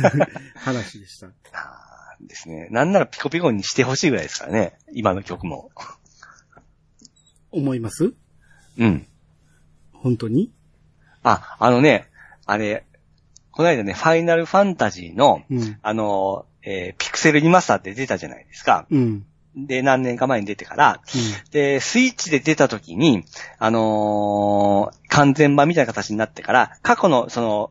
[0.56, 1.26] 話でした。
[1.52, 2.68] あーですね。
[2.70, 4.78] なんならピコピコにしてほしいぐらいですからね。
[4.92, 5.70] 今の曲も。
[7.50, 8.14] 思います？
[8.78, 9.06] うん。
[9.92, 10.50] 本当に？
[11.22, 12.08] あ、あのね、
[12.46, 12.86] あれ、
[13.50, 15.78] この間ね、ファイナルファンタジーの、うん。
[15.82, 18.86] あの、えーピクセルリマスターって出たじゃないですか。
[18.90, 19.26] うん。
[19.56, 21.00] で、何年か前に出てから、
[21.50, 23.24] で、スイッチで出た時に、
[23.58, 27.70] あのー完全版みたいな形になってから、過去の、その、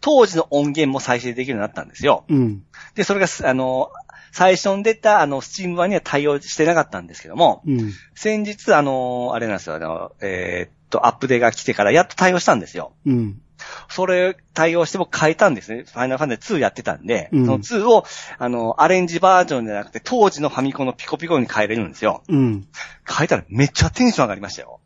[0.00, 2.24] 当時の音源も再生できるようになったんですよ。
[2.28, 2.36] うん。
[2.36, 2.62] うん。
[2.94, 4.04] で、それがす、あのー
[4.36, 7.92] 最初に出た、あの、スチーム版には対応してなかったんですけども、うん。
[8.16, 12.92] 先日、あのーあれなんですよ、あの、えーっと、アップデーが来てからやっと対応したんですよ。
[13.06, 13.40] うん。
[13.88, 15.84] それ対応して僕変えたんですね。
[15.84, 18.04] ファイナルファンタジー2やってたんで、うんその2を、
[18.38, 22.22] あの、アレンジバージョンじゃなくて、当時のファミコンのピコピコに変えれるんですよ。
[22.28, 22.66] うん。
[23.08, 24.80] 変えたらめっちゃテンション上がりましたよ。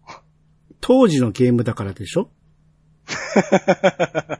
[0.81, 2.31] 当時のゲームだからでしょ？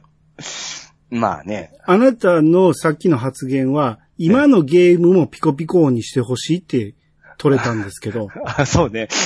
[1.11, 1.73] まあね。
[1.87, 6.95] あなたのさっきの発言は、今のゲームもピコピコ音にしてほしいって
[7.39, 9.09] 取れたんですけど、 あそうね。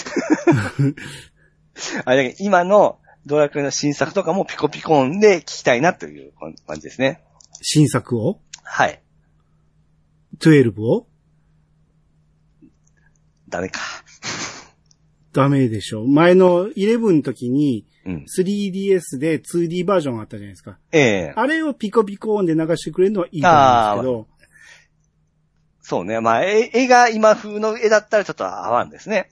[2.05, 6.33] あれだけど今のドラクエの新作とかもピコピコ音で聞きたいなという
[6.66, 7.23] 感じですね。
[7.61, 8.41] 新作を？
[8.64, 9.01] はい。
[10.39, 11.07] 12を？
[13.49, 13.81] ダメか。
[15.33, 18.27] ダメでしょ前の11の時にうん。
[18.37, 20.79] 3DS で 2D バージョンあったじゃないですか。
[20.91, 20.99] え
[21.31, 24.43] えあれをピコピコ音で流してくれるのはいいと思うんですけど、
[25.83, 26.20] そうね。
[26.20, 29.31] まあ、絵絵が今風の絵だったらちょっと合わんですね。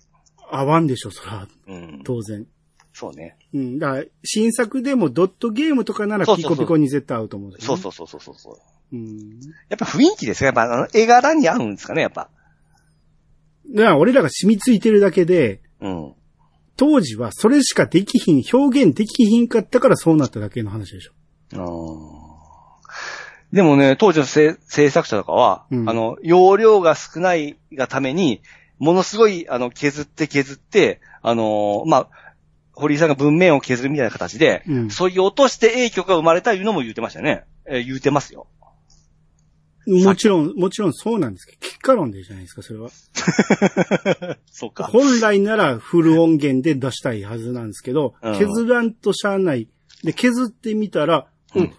[0.52, 2.02] 合わんでしょ、そら、うん。
[2.04, 2.46] 当然。
[2.92, 3.36] そうね。
[3.54, 3.78] うん。
[3.78, 7.56] だから、新作でもドットゲームとかならピコピコに絶対合うと思うね。
[7.60, 8.96] そうそうそうそうそうそう。
[8.96, 8.98] う。
[8.98, 9.40] うん。
[9.68, 10.46] やっぱ雰囲気ですよ。
[10.46, 12.28] やっぱあの絵柄に合うんですかね、やっぱ。
[13.74, 16.14] だから俺らが染みついてるだけで、うん。
[16.76, 21.12] 当時はそれしかできひん、表現できひんかったからそうなっただけの話でしょ。
[21.54, 22.30] あー
[23.52, 28.42] でもね、当時の制制作者とかは、うんあの、容量が少ないがために、
[28.78, 32.08] ものすごい、あの、削って削って、あのーまあ、
[32.80, 37.44] 堀井さんが文面を削るみたいな形で、うんそういう落として影曲が生まれたいうのも言ってましたね。
[37.66, 38.46] えー言ってますよ。
[39.86, 42.90] もちろん、もちろんそうなんですけど、結果論でじゃないですか、それは。
[44.46, 44.84] そうか。
[44.84, 49.68] 本来ならフル音源で出したいはずなんですけど、うん削らんとしゃあない。
[50.04, 51.72] で、削ってみたら、うんうん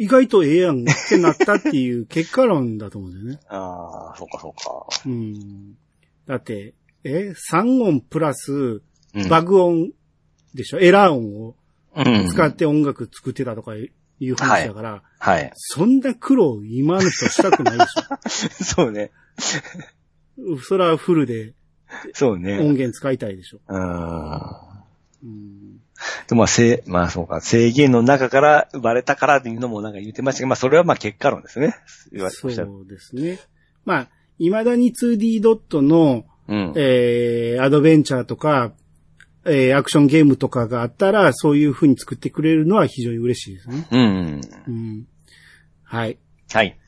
[0.00, 3.40] 意外とええやんってなったっていう結果論だと思うんだよね。
[3.48, 4.86] ああ、そうかそうか。
[5.06, 5.76] うん。
[6.24, 8.80] だって、え、3音プラス
[9.14, 9.90] うん爆音
[10.54, 11.54] でしょ、エラー音を
[11.96, 13.90] うん使って音楽作ってたとかい
[14.30, 15.50] う話だから、はい。
[15.54, 17.84] そんな苦労今の人したくないで
[18.28, 19.10] し そうね。
[20.38, 20.58] ょ。
[20.58, 21.54] それはフルで
[22.04, 22.58] 音そうね。
[22.58, 23.60] 源使いたいでしょ。
[23.68, 24.68] うん。
[25.24, 25.80] うん
[26.28, 31.74] でまあ、せまあそうか、制限の中から生まれたからっていうのもなんか言ってましたけど、まあそれはまあ結果論ですね。
[32.30, 33.38] そうですね。
[33.84, 36.72] まあ、未だに 2D ドットの、うん。
[36.76, 38.72] えー、アドベンチャーとか、
[39.50, 43.86] えー、アクションゲームとかがあったら、そういう風に作ってくれるのは非常に嬉しいですね。
[43.90, 44.40] うん。
[44.66, 45.06] うん。
[45.84, 46.18] はい。
[46.52, 46.78] はい。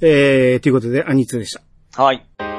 [0.00, 1.56] えー、ということで、アニツでし
[1.94, 2.02] た。
[2.02, 2.51] はい。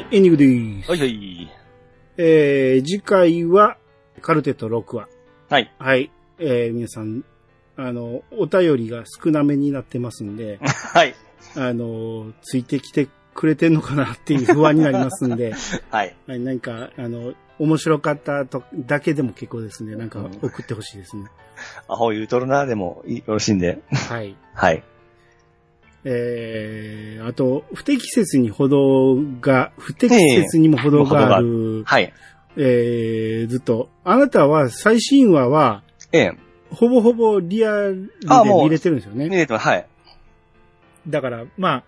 [0.00, 0.90] はい、エンディングです。
[0.90, 1.50] はいはい。
[2.16, 3.76] えー、次回は、
[4.22, 5.08] カルテット6話。
[5.50, 5.70] はい。
[5.78, 6.10] はい。
[6.38, 7.22] えー、皆さん、
[7.76, 10.58] あの、お便りが少なめになってますんで、
[10.94, 11.14] はい。
[11.54, 15.52] あの、ついてきてくれてんのかなっていう不安になりますんで、
[15.90, 16.16] はい。
[16.26, 19.96] はい、何か、あの、面白かったと、だけでも結構ですね。
[19.96, 21.26] なんか送ってほしいですね。
[21.88, 23.82] アホ言うとるな、でもいよろしいんで。
[23.92, 24.34] はい。
[24.54, 24.82] はい。
[26.04, 32.12] えー、あと、不適切に歩道が、不適切にも歩道がある、はい。
[32.56, 35.82] えー、ずっと、あなたは最新話は、
[36.12, 36.32] ええ。
[36.70, 38.28] ほぼほぼリアルで
[38.62, 39.28] 見れてるんですよね。
[39.28, 39.66] 見れてます。
[39.66, 39.86] はい。
[41.08, 41.84] だから、まあ、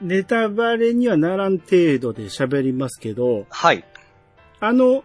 [0.00, 3.84] ネタバレにはならん程度で喋りますけど、はい。
[4.60, 5.04] あの、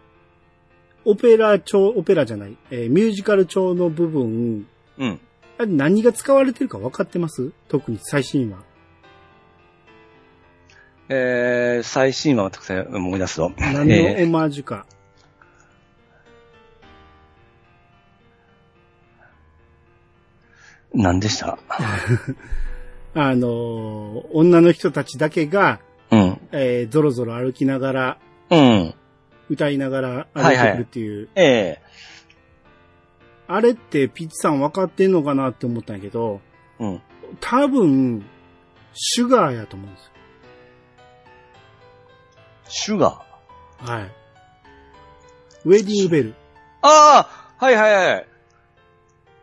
[1.06, 4.68] オペラ調、オペラじゃない、えーミュージカル調の部分、
[4.98, 5.20] うん。
[5.66, 7.52] 何が使われてるか分かってます？
[7.68, 8.58] 特に最新話。
[11.10, 13.52] えー、最新話をたくさん思い出すと。
[13.58, 14.86] 何のオえーマージュか。
[20.94, 21.58] 何でした？
[23.14, 25.80] あのー女の人たちだけが、
[26.12, 26.40] うん。
[26.52, 28.18] えー、ゾロゾロ歩きながら、
[28.50, 28.94] うん。
[29.50, 31.30] 歌いながら歩いてくるっていう。
[31.36, 31.82] ええ
[33.48, 36.42] あれってピッチさん分かってんのかなって思ったんやけど、
[36.80, 37.02] うん。
[37.40, 38.26] 多分、
[38.94, 40.12] シュガーやと思うんですよ。
[42.70, 43.92] シュガー？
[43.92, 44.12] はい。
[45.66, 46.36] ウェディングベル。
[46.82, 47.30] あ
[47.60, 48.28] あはいはいはい。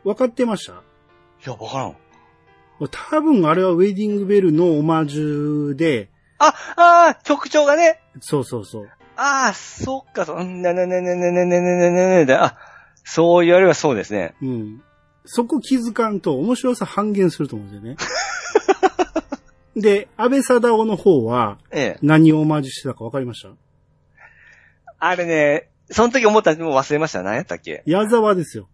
[0.05, 0.73] 分かってました？
[0.73, 0.77] い
[1.47, 1.97] や、わからん。
[2.91, 8.01] 多分あれはウェディングベルのオマージュで、あ、ああ曲調がね。
[8.21, 8.89] そうそうそう。
[9.17, 12.59] ああ、そっか、そんなねねねねねねねねねねで、あ、
[13.05, 14.35] そう言われればそうですね。
[14.43, 14.83] うん。
[15.27, 17.97] そこ気づかんと面白さ半減すると思うんですよね。
[19.81, 21.99] で、安倍貞夫の方はええ。
[22.03, 23.51] 何をオマージュしてたか分かりました？
[24.99, 27.23] あれね、その時思ったのもう忘れました。
[27.23, 27.83] 何やったっけ？
[27.87, 28.69] 矢沢ですよ。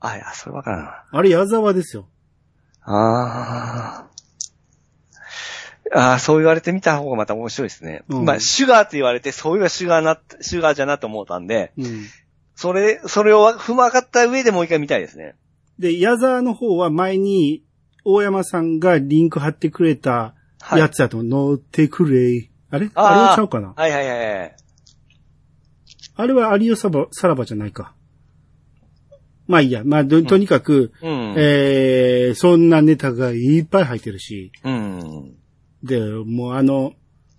[0.00, 1.04] あ、いや、それわからんな。
[1.10, 2.08] あれ矢沢ですよ。
[2.82, 4.12] ああ。
[5.94, 8.02] ああ、そう言われてみた方がまた面白いですね。
[8.08, 12.06] うんまあ、シュガーって言われて、そういえばシュガーな、シュガーじゃなと思ったんで、うん。
[12.54, 15.34] それ、それを踏まかった上でもう一回見たいですね。
[15.78, 17.64] で、矢沢の方は前に
[18.04, 20.80] 大山さんがリンク貼ってくれたはい。
[20.80, 22.48] やつやと乗ってくれ。
[22.70, 22.88] あれ？
[22.94, 23.74] あれはちゃうかな？
[23.74, 24.56] はいはいはいはい。
[26.14, 27.94] あれは有吉さらばじゃないか。
[29.48, 29.82] まあいいや。
[29.84, 31.34] まあ、ととにかく、うん。
[31.36, 34.52] えー、そんなネタがいっぱい入ってるし。
[34.62, 35.34] うん。
[35.82, 36.92] で、もうあの、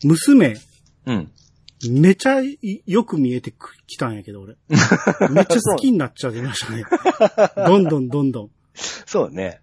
[0.04, 0.58] 娘、
[1.06, 1.32] うん。
[1.92, 4.56] めちゃいよく見えてくきたんやけど、俺。
[5.32, 6.86] めっちゃ好きになっちゃいましたね。
[7.68, 8.50] どんどんどんどん。
[8.74, 9.62] そうね。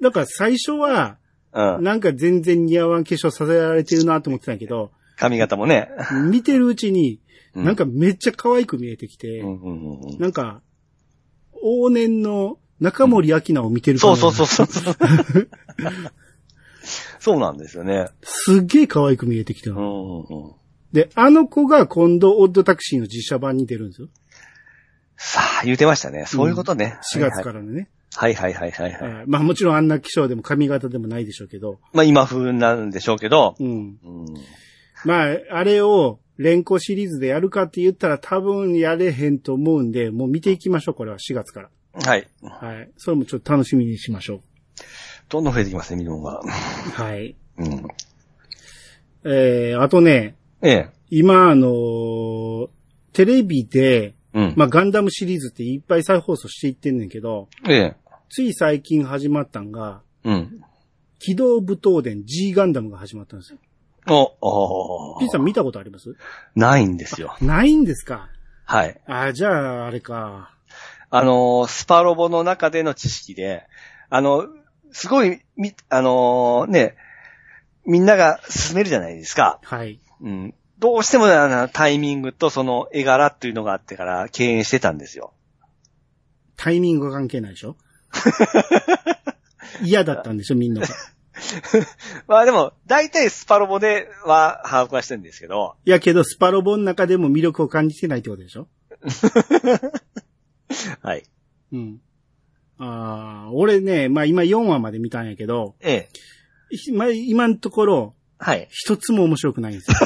[0.00, 1.18] だから最初は、
[1.52, 1.84] うん。
[1.84, 5.90] なんか全然似合わん化粧させられてるなと思ってたんやけど、髪型もね。
[6.30, 7.20] 見てるうちに、
[7.54, 10.60] うんなんかめっちゃ可愛く見えてきて、うんうんうんうんなんか、
[11.64, 14.32] 往年の中森明菜を見てるそうそうう。
[14.34, 14.66] そうそう。
[17.18, 18.08] そうなんですよね。
[18.22, 19.80] すっげえ可愛く見えてきたうの。
[19.80, 20.52] んうんうん。
[20.92, 24.08] で、あの子が今度、オッドタクシーの実写版に出るんですよ。
[25.16, 26.24] さあ、言うてましたね。
[26.26, 26.98] そういうことね。
[27.14, 27.88] 4月からのね。
[28.14, 29.00] はいはいはいはいはい。
[29.02, 33.54] えーまあもちろんあんな気象でも髪型でもないでしょうけど、まあ今風なんでしょうけど。
[33.58, 33.68] うん。
[33.68, 33.98] うん。
[35.04, 41.70] まあ、あれを連行シリーズでやるかって言ったら多分やれへんと思うんで、もう見ていきましょう、これは4月から。
[41.92, 42.28] はい。
[42.42, 42.90] はい。
[42.96, 44.40] それもちょっと楽しみにしましょ
[45.28, 46.40] どんどん増えてきますね、見るものが。
[46.40, 46.42] う。
[46.90, 47.36] はい。
[47.58, 47.88] うん。
[49.24, 50.88] えー、あとね、ええ。
[51.10, 52.68] 今あのー
[53.12, 54.54] テレビで、うん。
[54.56, 57.96] まあ、ガンダムシリーズっていっぱい再放送していってんねんけど、ええ。
[58.28, 60.62] つい最近始まったんが、うん。
[61.18, 63.58] 機動武闘伝 G ガンダムが始まったんですよ。
[64.08, 66.14] お、おピーさん見たことあります？
[66.54, 67.34] ないんですよ。
[67.40, 68.28] ないんですか？
[68.64, 69.00] はい。
[69.06, 70.54] あ、じゃあ、あれか。
[71.10, 73.66] あのー、スパロボの中での知識で、
[74.10, 74.46] あの、
[74.92, 76.94] すごい、み、あのーね、
[77.84, 79.58] みんなが進めるじゃないですか。
[79.64, 79.98] はい。
[80.20, 80.54] うん。
[80.78, 85.32] どうしてもあのタイミングとその絵柄っていうのがあってから敬遠してたんですよ。
[86.56, 87.76] タイミングが関係ないでしょ？
[89.82, 90.56] 嫌だったんでしょ？
[90.56, 90.88] みんなが。
[92.26, 98.68] まあでも、大体スパロボでは把握はしてるんですけど、いやけど、スパロボの中でも魅力を感じてないってことでしょ？
[101.02, 101.22] はい。
[101.72, 102.00] うん。
[102.78, 106.08] ああ、俺ね、まあ今4話まで見たんやけど、ええ。
[106.76, 108.68] ひまあ今のところ、はい。
[108.70, 109.96] 一つも面白くないんですよ。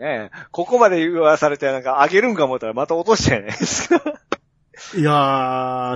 [0.00, 0.30] ええ。
[0.50, 4.02] ここまで言わされてなんか上げるんか思ったらまた落としちゃうじゃないですか。
[4.96, 5.12] いや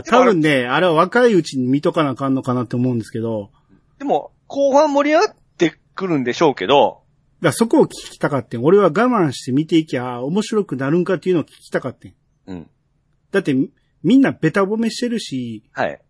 [0.01, 3.51] ー、多分ね、あれは若いうちに見とかなあかんのかなって思うんですけど、
[3.99, 7.03] でも、後半盛り上がってくるんでしょうけど、
[7.41, 8.65] だそこを聞きたかってん。
[8.65, 12.15] 俺は我慢して見ていきゃ面白くなるんかっていうのを聞きたかってん。
[12.47, 12.71] うん。
[13.31, 13.71] だってみ
[14.03, 16.01] みんなベタ褒めしてるし、はい。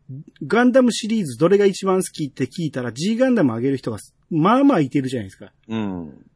[0.47, 3.99] ガンダムシリーズどれが一番好きって聞いたら G ガンダム上げる人が
[4.35, 5.53] まあまあいてるじゃないですか。
[5.69, 6.27] うん。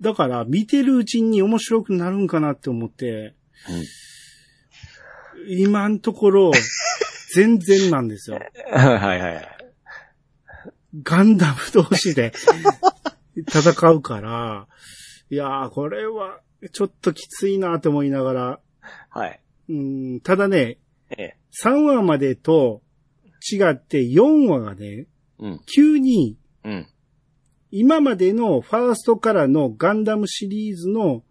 [0.00, 3.34] だから見てるうちに面白くなるんかなって思って、
[5.48, 6.52] 今のところ
[7.34, 8.38] 全然なんですよ。
[8.70, 9.48] はいはいはい。
[11.02, 12.32] ガンダム同士で
[13.36, 14.68] 戦うから、
[15.28, 16.40] いやーこれは
[16.72, 18.60] ちょっときついなと思いながら、
[19.10, 19.40] はい。
[19.68, 20.78] うん、ただね、
[21.10, 21.36] ええ。
[21.64, 22.82] 3話までと
[23.52, 25.06] 違って4話がね、
[25.40, 25.60] うん。
[25.66, 26.86] 急にうん。
[27.70, 31.22] 今までのファーストからのガンダムシリーズの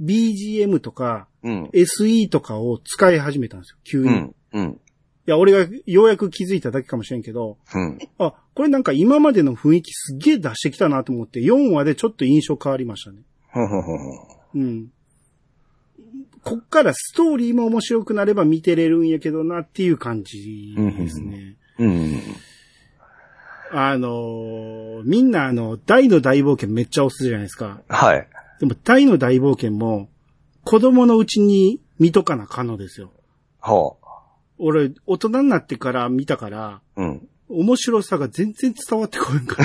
[0.00, 1.64] BGM とかうん。
[1.72, 4.08] SE とかを使い始めたんですよ、急に。
[4.08, 4.34] いうん。
[4.52, 4.80] うん。
[5.26, 7.98] や、俺がようやく気づいただけかもしれんけど、うん。
[8.18, 13.22] あ、これなんか今までの雰囲気すっげえ出してきたなと思って、4話でちょっと印象変わりましたね。
[14.54, 14.92] うん。
[16.44, 21.56] こっからストーリーも面白くなれば見てれるんやけどなっていう感じですね。
[21.78, 22.20] うん。
[23.74, 27.80] あのーみんなあの、大の大冒険めっちゃ押すじゃないですか。
[27.88, 28.28] はい。
[28.60, 30.08] でも大の大冒険も、
[30.64, 33.10] 子供のうちに見とかなかのですよ。
[33.58, 33.96] ほ
[34.58, 37.02] 俺、大人になってから見たから、う。
[37.02, 37.28] うん。
[37.48, 39.62] 面白さが全然伝わってこんか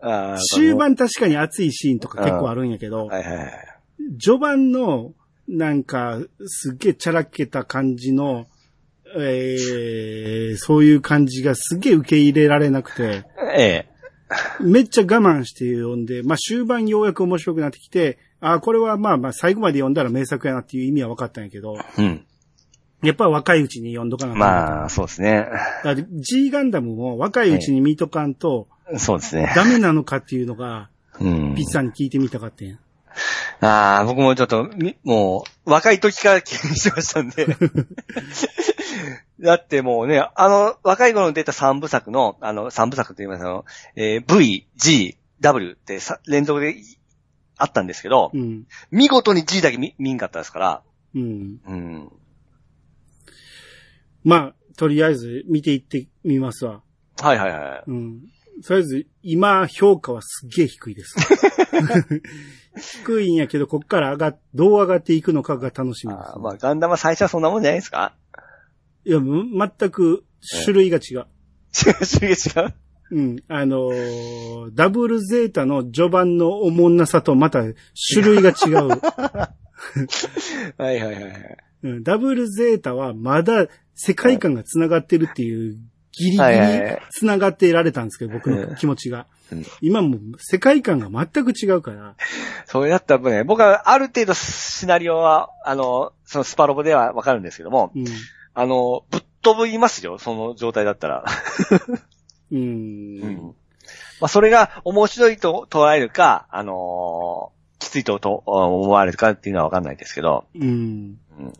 [0.00, 0.38] ら。
[0.38, 0.74] 終。
[0.74, 3.52] 盤確かに熱いシーンとか結構あるんやけど、はいはいはい。
[4.20, 5.12] 序盤の、
[5.48, 8.46] なんか、すっげえチャラけた感じの、
[9.16, 13.24] えー、そういう感じがすげえ受け入れられなくて、
[13.56, 13.88] ええ。
[14.60, 22.24] めっちゃ我慢して読んで、まあ終盤ようやく面白くなってきて、あこれはまあまあ最後まで読んだら名作やなっていう意味は分かったんやけど、うん。
[23.02, 25.46] やっぱ若いうちに読んどかなあまあ、そうですね。
[25.84, 29.52] だから G ガンダムも若いうちに見とかんとそうですね。
[29.54, 30.90] ダメなのかっていうのが、
[31.20, 31.66] うんピッ。
[31.66, 32.76] ツさんに聞いてみたかったんや。
[33.60, 37.46] ああ、僕もちょっと、みもう、若い時から気にしてましたんで。
[39.40, 43.64] だってもうね、あの、若い頃に出た三部作の、あの、三部作って言いますあの、
[43.94, 46.76] えー V、G、W ってさ連続で
[47.56, 48.66] あったんですけど、うん。
[48.90, 50.82] 見事に G だけ見見んかったですから、
[51.14, 51.60] うん。
[51.66, 52.12] うん。
[54.24, 56.82] まあ、とりあえず見ていってみますわ。
[57.20, 57.82] はいはいはい。
[57.86, 58.20] うん。
[58.66, 61.14] とりあえず、今、評価はすっげえ低いです。
[63.04, 68.14] 低いんやけど、こっから上がっ、どう上がっていくのかが楽しみです、あーまあ、ガンダムは最初はそんなもんじゃないですか？
[69.04, 69.44] いや、む
[69.78, 70.24] 全く
[70.64, 71.16] 種類が違う。
[71.16, 71.24] 違う、
[72.26, 72.34] 違う、違
[72.66, 72.74] う？
[73.10, 73.36] うん。
[73.48, 77.74] あのーダブルゼータの序盤のおもんなさとまた種
[78.22, 78.88] 類が違う。
[78.98, 79.54] は
[80.78, 81.56] いはいはいはい。
[81.84, 85.78] うん、ダブルゼータはまだ世界観が繋がってるっていう、
[86.18, 86.40] ギリギリ
[87.10, 89.20] 繋がってられたんですけど、僕の気持ちが。
[89.20, 92.16] うん今もう世界観が全く違うから。
[92.66, 98.04] それだったらね、僕はある程度シナリオは、あの、そのスパロボではわかるんですけども、うん。
[98.52, 101.24] あの、ぶっ飛びますよ、その状態だったら。
[102.52, 102.58] うん。
[102.58, 102.62] う
[103.26, 103.54] ん。
[104.20, 111.18] まあ、それが面白いと捉えるか、あのーきついとと思われるかっていうのはわかんないですけど、うん。
[111.38, 111.52] うん。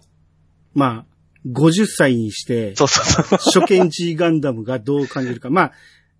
[0.74, 1.17] まあ、
[1.52, 3.62] 50歳にして、そうそうそう。
[3.62, 5.50] 初見 G ガンダムがどう感じるか。
[5.50, 5.72] まあ、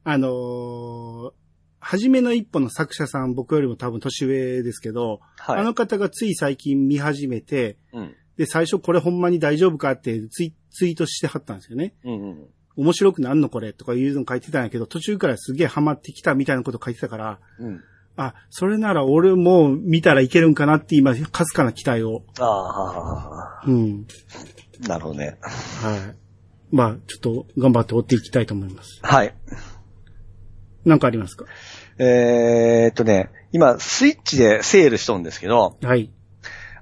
[0.04, 1.32] あのー
[1.80, 5.60] 初めの一歩の作者さん、僕よりも多分年上ですけど、はい。
[5.60, 8.16] あの方がつい最近見始めて、うん。
[8.36, 11.94] で、最初これほんまに大丈夫かってツイツイートしてはったんですよね。
[12.04, 12.46] うんうん。
[12.76, 17.80] 面白くなんのこれとかいうの書いてたんやけど、途中からすげえハマってきたみたいなこと書いてたから、うん。
[18.16, 22.24] あ、それなら俺も見たらいけるんかなって今、かすかな期待を。
[22.40, 24.06] ああ、うん。
[24.80, 25.38] なるほどね。
[25.42, 26.74] はい。
[26.74, 29.00] まあ、ちょっと頑張って追っていきたいと思います。
[29.02, 29.34] はい。
[30.84, 31.44] なんかありますか？
[31.98, 36.10] えーっとね、今、スイッチでセールしとるんですけど、はい。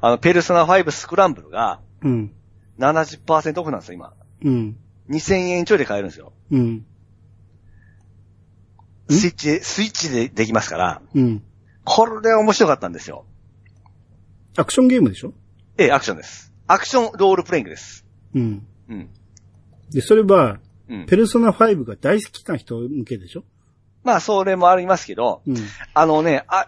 [0.01, 2.33] あの、ペルソナ5スクランブルがうん。
[2.79, 4.13] 70%オフなんですよ、今。
[4.45, 4.77] うん。
[5.09, 6.33] 2000円ちょいで買えるんですよ。
[6.51, 6.61] うん。
[6.75, 6.87] ん？
[9.09, 11.43] スイッチで、スイッチでできますから、うん。
[11.85, 13.25] これ面白かったんですよ。
[14.57, 15.33] アクションゲームでしょ？
[15.79, 16.53] ええ、アクションです。
[16.67, 18.05] アクションロールプレイングです。
[18.35, 18.67] うん。
[18.89, 19.09] うん。
[19.91, 20.59] で、それは、
[20.89, 21.07] うん。
[21.07, 23.45] ペルソナ5が大好きな人向けでしょ？
[24.05, 25.57] まあ、それもありますけど、うん。
[25.95, 26.67] あのね、あ、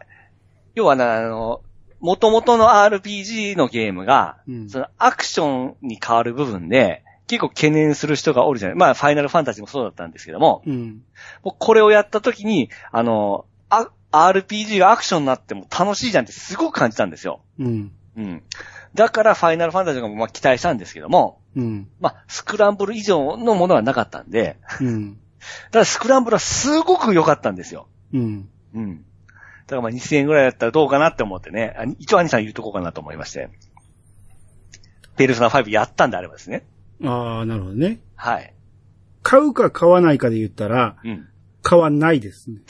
[0.74, 1.62] 要はね、あの、
[2.00, 8.78] 元々の RPG のゲームが、うんそのアクションに変わる部分で、結構懸念する人がおるじゃない。
[8.78, 11.02] まあ、ファイナルファンタジーもそうだったんですけども、うん。
[11.42, 17.42] 僕これをやった時に、あの、あ RPG がアクションになっても楽しいじゃんってすごく感じたんですよ。
[17.58, 17.92] うん。
[18.16, 18.42] うん。
[18.98, 21.88] だからファイナルファンタジーがまあ期待したんですけども、うん。
[22.00, 25.20] まあ、スクランブル以上のものはなかったんで、うん。
[25.70, 27.86] ただスクランブルはすごく良かったんですよ。
[28.12, 28.48] うん。
[28.74, 28.96] うん。
[28.96, 29.02] だ
[29.68, 33.50] からまあ2000円ぐらいだったらどうかなって思ってね、あ一応兄さん言うとこうかなと思いまして。
[35.16, 36.66] ペルソナ5やったんであればですね。
[37.04, 38.00] ああ、なるほどね。
[38.16, 38.52] はい。
[39.22, 41.28] 買うか買わないかで言ったら、うん。
[41.62, 42.62] 買わないですね。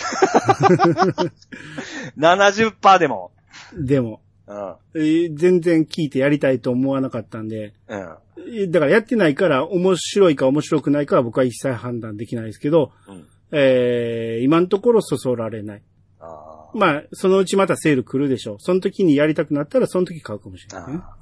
[2.19, 3.33] 70%でも。
[3.75, 4.75] でも、うん。
[4.95, 7.99] えー全然聞いてやりたいと思わなかったんで、うん。
[8.39, 13.27] えーだからやってないから面白いか面白くないかは僕は一切判断できないですけど、うん。
[13.53, 15.83] えー今のところそそられない。
[16.21, 18.57] あまあ、そのうちまたセール来るでしょう。
[18.61, 21.01] その時にやりたくなったらその時買うかもしれないね。
[21.03, 21.17] あ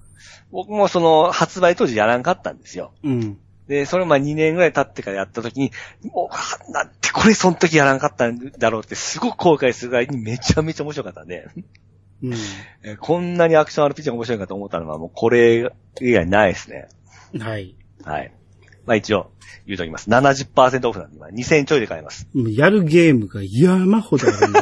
[0.51, 2.93] 僕もその発売当時やらんかったんですよ。
[3.03, 3.39] うん。
[3.69, 5.73] で、それまあ2年ぐらい経ってからやった時に、
[6.05, 11.49] もう、はなんてこれその時やらんかったんだろうってすごく後悔するぐらいにめちゃめちゃ面白かったんで、
[12.23, 12.33] うん。
[12.83, 16.89] えーこんなにアクション RPG が面白いかと思ったのはもうこれ以外ないですね。
[17.39, 17.75] はい。
[18.05, 18.33] はい。
[18.87, 19.33] まあ一応、
[19.67, 20.09] 言うときます。
[20.09, 22.29] 70%オフなんで今、2000円ちょいで買えます。
[22.33, 24.53] もうやるゲームが山ほどあるん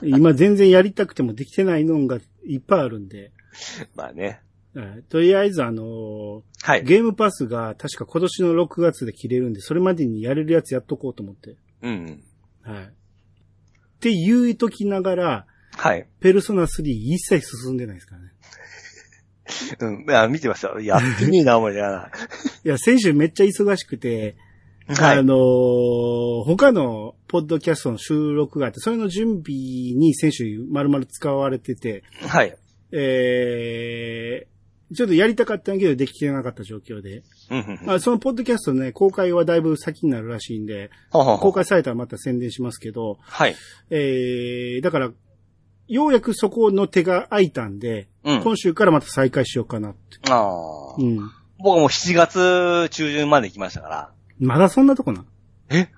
[0.00, 3.30] で、 今全然やりたくてもできてないのがいっぱいあるんで、
[3.94, 4.40] まあね。
[4.74, 6.84] はいとりあえずあのーはい。
[6.84, 11.56] ゲームパスが確か今年の6月で切れるんで、それまでにやれるやつやっとこうと思って。
[11.82, 12.22] うん。
[12.62, 12.84] はい。
[12.84, 12.88] っ
[14.00, 15.46] て言うときながら、
[15.76, 16.06] はい。
[16.20, 18.28] ペルソナ3一切進んでないですからね。
[19.80, 20.04] うん。
[20.08, 20.80] いや、見てますよ。
[20.80, 22.10] やってねえな、思いながら。
[22.64, 24.36] いや、先週めっちゃ忙しくて、
[24.88, 25.18] はい。
[25.18, 29.54] あのー他のポッドキャストの収録があって、それの準備
[29.94, 32.56] に先週丸々使われてて、はい。
[32.90, 37.22] えー、ちょっとやりたかったんやけどできてなかった状況で。
[37.84, 43.54] まあ、そのポッドキャストね、公開はだいぶ先になるらしいんで、公開されたらまた宣伝しますけど、はい。
[43.90, 45.12] えー、だから、
[45.88, 48.42] ようやくそこの手が空いたんで、うん。
[48.42, 50.18] 今週からまた再開しようかなって。
[50.30, 50.94] ああ。
[50.98, 51.30] うん。
[51.58, 54.10] 僕も7月中旬まで行きましたから。
[54.38, 55.24] まだそんなとこな。
[55.70, 55.88] え？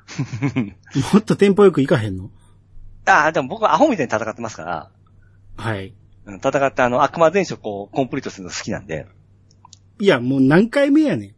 [1.13, 2.31] もっとテンポよくいかへんの？
[3.07, 4.91] ああ、でも僕はアホみたいに戦ってますから。
[5.57, 5.95] はい。
[6.27, 9.07] うん戦ってあの、悪魔伝承こう、コンプリートするの好きなんで。
[10.01, 11.35] いや、もう何回目やね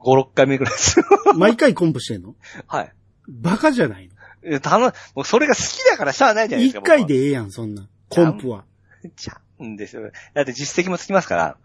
[0.00, 1.00] 5、6回目ぐらいです。
[1.00, 1.04] ん。
[1.38, 2.34] 毎回コンプしてんの？
[2.66, 2.92] はい。
[3.28, 4.13] バカじゃないの？
[4.62, 6.80] たの、もうそれが好きだからしゃあないじゃないですか。
[6.80, 7.88] 一回でええやん、そんな。
[8.08, 8.64] コンプは。
[9.16, 10.10] ちゃうんですよ。
[10.34, 11.56] だって実績もつきますから。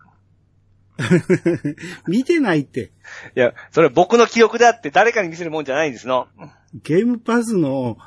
[2.08, 2.92] 見てないって。
[3.36, 6.28] いや、それは僕の記憶であって誰かに見せるもんじゃないんですの。
[6.84, 7.98] ゲームパスの、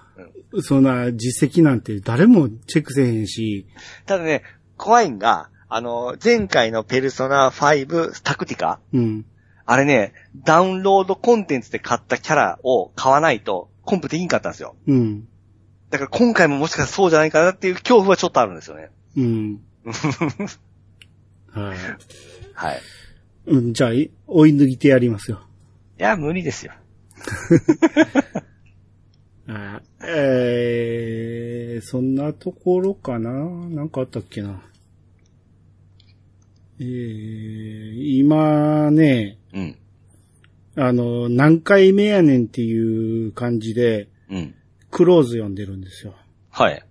[0.60, 3.66] そんな実績なんて誰もチェックせえへんし、
[4.06, 4.42] ただね、
[4.76, 9.24] 怖いんが、あの、前回のペルソナ5タクティカうん。
[9.64, 10.12] あれね、
[10.44, 14.76] ダウンロードコンテンツで買ったキャラを買わないとコンプできんかったんですよ。
[14.86, 15.28] うん。
[15.90, 18.90] だから今回ももしかしたらそうじゃないかなっていう恐怖はちょっとあるんですよね。
[19.16, 19.60] うん。
[21.50, 21.78] はい。
[22.54, 22.80] はい。
[23.46, 25.42] うん、じゃあ、い追い抜いてやりますよ。
[25.98, 26.72] いや、無理ですよ。
[29.48, 33.30] あえー、そんなところかな？
[33.30, 34.62] なんかあったっけな？
[36.80, 39.76] えー、今ね、うん。
[40.76, 44.54] あの、何回目やねんっていう感じで、うん。
[44.90, 46.14] クローズ読んでるんですよ。
[46.50, 46.82] はい。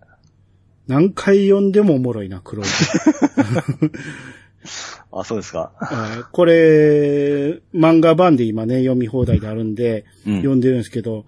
[0.88, 3.92] 何回読んでもおもろいな、クローズ。
[5.12, 5.74] あ、そうですか。
[5.80, 11.26] あこれ、漫画版で今ね、読み放題であるんで、うん読んでるんですけど、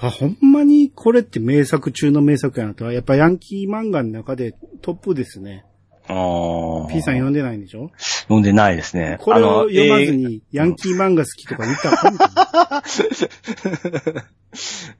[0.00, 2.90] あ、ほんまにこれって名作中の名作やなと。
[2.92, 5.64] やっぱヤンキー漫画の中でトップですね。
[6.08, 7.90] あー P さん読んでないんでしょ？
[8.22, 9.18] 読んでないですね。
[9.20, 11.90] これを読まずに、ヤンキー漫画好きとか言った？
[11.90, 12.28] らあかんか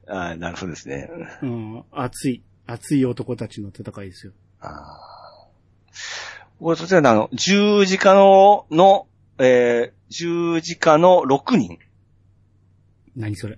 [0.07, 1.09] あーなるほどですね。
[1.17, 4.33] なうん、熱い、熱い男たちの戦いですよ。
[6.59, 9.07] これ、そちらのあの、十字架の、の、
[9.39, 11.79] えー、十字架の6人。
[13.15, 13.57] 何それ？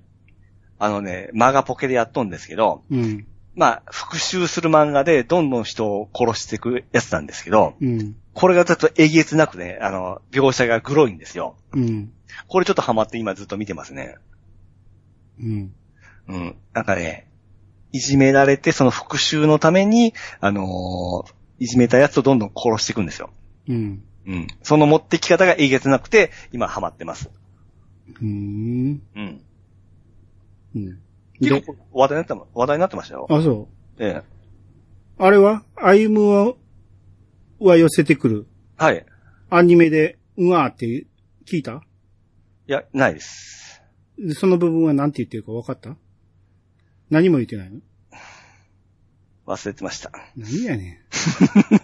[0.80, 11.58] あのね、マガポケでやっとんですけど、うん、まあ、復讐する漫画でどんどん人を殺していくやつなんですけど、うん、これがちょっとえげつなくね、あの、描写がグロいんですよ。
[11.74, 12.14] うん、
[12.47, 14.16] これちょっとハマって今ずっと見てますね。
[15.39, 15.74] うん。
[16.28, 16.56] うん。
[16.74, 17.28] なんかね、
[17.91, 23.30] いじめられてその復讐のために、あのーいじめたやつをどんどん殺していくんですよ。
[23.70, 24.04] うん。
[24.26, 24.47] うん。
[24.64, 27.30] その持ってき方がえげつなくて、今ハマってます。
[28.20, 29.02] うーん。
[29.16, 29.41] うん。
[30.76, 30.99] うん。
[31.42, 33.28] で、結構話題になってま、話題になってましたよ。
[33.30, 33.70] あ、そ
[34.00, 34.04] う。
[34.04, 34.22] ええ。
[35.18, 36.54] あれは歩夢は、
[37.60, 38.48] は寄せてくる。
[38.78, 39.06] はい。
[39.50, 41.06] アニメで、うわーって
[41.46, 41.84] 聞いた？
[42.68, 43.82] いや、ないです。
[44.18, 45.96] でその部分は何て言ってるか分かった？
[47.10, 47.80] 何も言ってないの？
[49.48, 50.12] 忘れてました。
[50.38, 51.02] 何やね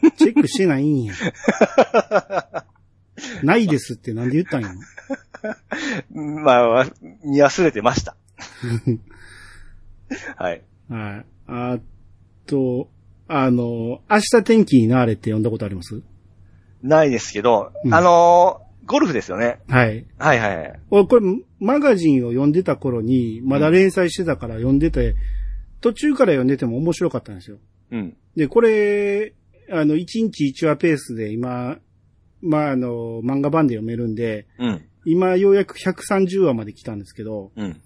[0.06, 0.12] ん。
[0.18, 1.14] チェックしてないんや。
[3.44, 4.70] ないですってなんで言ったんや
[6.44, 6.86] まあ、
[7.26, 8.16] 見忘れてました。
[10.38, 10.62] はい。
[10.90, 11.26] はい。
[11.48, 11.80] あ
[12.46, 12.90] と、
[13.28, 16.02] あの、明日天気になれって読んだことあります？
[16.84, 19.60] ないですけど、うんあのーゴルフですよね。
[19.68, 20.06] はい。
[20.18, 21.26] はいはいこれ、
[21.60, 25.16] マガジンを読んでた頃に、まだ連載してたから読んでて、
[25.82, 27.58] 途中から読んでても面白かったんですよ。
[27.92, 28.16] うん。
[28.38, 29.34] で、これ、
[29.70, 31.80] あの、1日1話ペースで今、
[32.42, 34.82] まあ、あの、漫画版で読めるんで、うん。
[35.04, 37.82] 今ようやく130話まで来たんですけど、うん。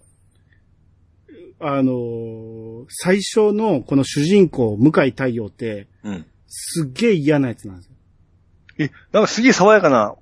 [1.62, 6.26] あの、最初のこの主人公、向井太陽って、うん。
[6.48, 7.92] すっげえ嫌なやつなんですよ。
[8.80, 10.16] え、なんかすげえ爽やかな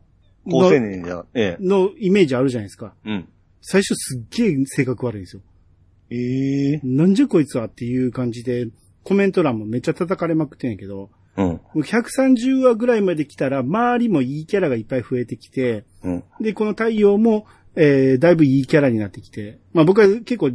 [0.50, 1.26] 高青年じゃん。
[1.34, 1.64] ええ。
[1.64, 2.94] のイメージあるじゃないですか。
[3.06, 3.28] うん。
[3.62, 5.42] 最初すっげえ性格悪いんですよ。
[6.12, 8.68] ええなんじゃこいつはっていう感じで、
[9.04, 11.46] コメント欄もめっちゃ叩かれまくってんやけど、うん。
[11.46, 16.24] もう130話ぐらいまで来たら、周りもいいキャラがいっぱい増えてきて、うん。
[16.42, 20.52] で、この太陽も、えー、だいぶいいキャラになってきて、まあ僕は結構、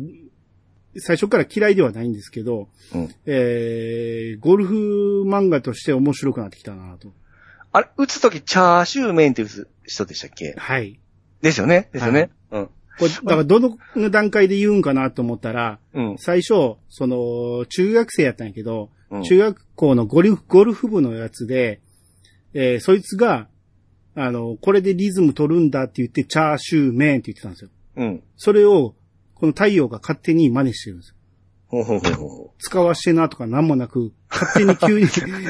[0.99, 3.15] 最初から嫌いではないんですけど、うん。
[3.27, 7.13] えー、ゴルフ漫画として面白くなってきたなと。
[7.73, 10.55] あれ、打つときチャーシューメンって打つ人でしたっけ？
[10.57, 11.01] はい。
[11.43, 11.89] ですよね？
[11.93, 12.67] ですよね、うん。
[12.99, 16.17] これ、だからどの段階で言うんかなと思ったら、うん。
[16.19, 21.81] 最初、その、中学生やったんやけど、うん中学校のゴルフ、ゴルフ部のやつで、
[22.53, 23.49] えーそいつが、
[24.17, 27.71] あの、これでリズム取るんだって言って、チャーシューメンって言ってたんですよ。
[27.97, 28.23] うん。
[28.37, 28.95] それを、
[29.35, 31.15] この太陽が勝手に真似してるんですよ。
[31.69, 35.07] ほうほうほうほ使わしてなとか何もなく、勝手に急に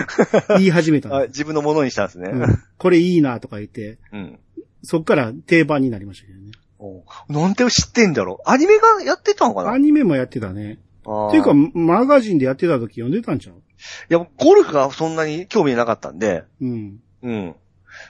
[0.58, 1.12] 言い始めたう。
[1.12, 1.26] あ。
[1.26, 2.30] 自分のものにしたんですね。
[2.32, 4.38] うんこれいいなとか言って、うん。
[4.82, 6.52] そっから定番になりましたけどね。
[6.78, 9.72] おなんで知ってんだろうアニメがやってたのかな？
[9.72, 10.78] アニメもやってたね。
[11.28, 13.56] っていうか、マガジンでやってた時読んでたんちゃう？
[13.56, 13.58] い
[14.08, 17.00] や、ゴルフがそんなに興味なかったんで、うん。
[17.22, 17.54] うん。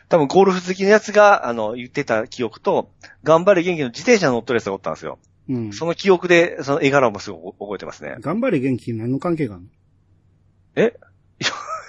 [0.08, 2.90] 多分ゴルフ好きのやつが、あの、言ってた記憶と、
[3.22, 5.18] 頑張れ元気の自転車乗っとるやつがおったんですよ。
[5.48, 5.72] うん。
[5.72, 8.16] その記憶で、その絵柄もすごく覚えてますね。
[8.20, 9.68] 頑張れ元気何の関係があるの？
[10.76, 10.98] え？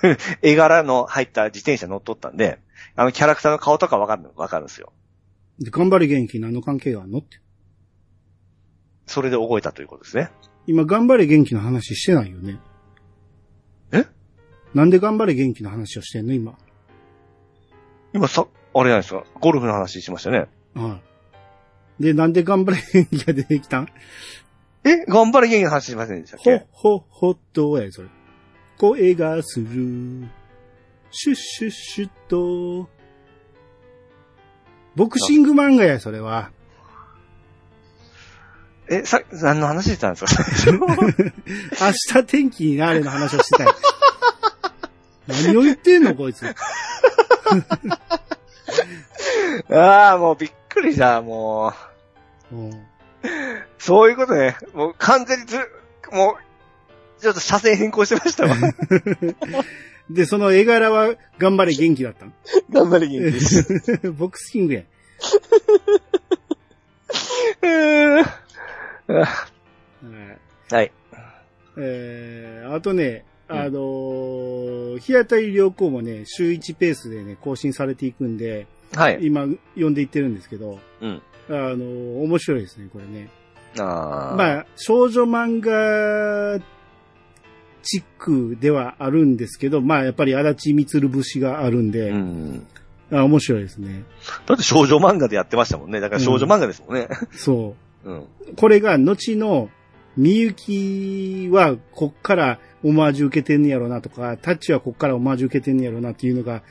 [0.41, 2.59] 絵柄の入った自転車乗っとったんで、
[2.95, 4.93] あのキャラクターの顔とかわかる、わかるんですよ。
[5.59, 7.39] で頑張れ元気何の関係があるのって。
[9.07, 10.29] それで覚えたということですね。
[10.67, 12.59] 今、頑張れ元気の話してないよね。
[13.91, 14.05] え？
[14.73, 16.57] なんで頑張れ元気の話をしてんの今？
[18.13, 19.23] 今さ、あれじゃないですか。
[19.39, 20.47] ゴルフの話しましたね。
[20.73, 21.14] はい。
[21.99, 23.87] で、なんで頑張れ元気が出てきたん？
[24.83, 28.07] え頑張れ元気の話しませんでしたっほけ、ほ、ほっとや、それ。
[28.77, 30.27] 声がする。
[31.11, 32.89] シュッシュッシュッと。
[34.95, 36.51] ボクシング漫画や、それは。
[38.87, 40.77] え、さ、何の話してたんですか？
[40.77, 43.73] 明日天気になれの話をしてたよ。
[45.27, 46.45] 何を言ってんの、こいつ。
[49.73, 51.73] ああ、もうびっくりした、も
[52.51, 52.55] う。
[52.55, 52.85] うん。
[53.79, 54.55] そういうことね。
[54.73, 55.57] もう完全にず、
[56.11, 56.37] も
[57.19, 58.55] う、ちょっと車線変更してましたわ。
[60.09, 62.31] で、その絵柄は頑張れ元気だったの？
[62.69, 64.11] 頑張り元気です。
[64.11, 64.83] ボクシングや。
[69.09, 69.23] は
[70.69, 70.91] いはい。
[71.77, 79.19] えー、あとね、あのー、日当たり良好もね、週1ペースでね、更新されていくんで、はい。
[79.21, 81.21] 今、読んでいってるんですけど、うん。
[81.49, 83.29] あのー、面白いですね、これね。
[83.79, 84.35] ああ。
[84.35, 86.59] まあ、少女漫画
[87.83, 92.67] チックではあるんですけど、まあ、やっぱり足立光節があるんで、うん。
[93.11, 94.03] あ面白いですね。
[94.47, 95.99] だって少女漫画でやってましたもんね。
[95.99, 97.07] だから少女漫画ですもんね。
[97.33, 98.17] そうん。
[98.19, 98.27] う。
[98.57, 99.69] これが、後の、
[100.17, 106.61] みゆきは、こっからオマージュ受けてんねやろなとか、タッチはこっからオマージュ受けてんねやろなっていうのが、うん。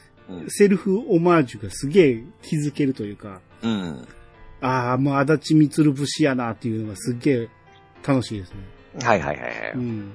[0.49, 4.07] セルフオマージュがすげえ気づけるというか、うん。
[4.61, 7.49] ああ、もう足立光節やなっていうのがすっげえ
[8.07, 8.59] 楽しいですね。
[9.03, 9.73] はいはいはいはい。
[9.75, 10.13] うん。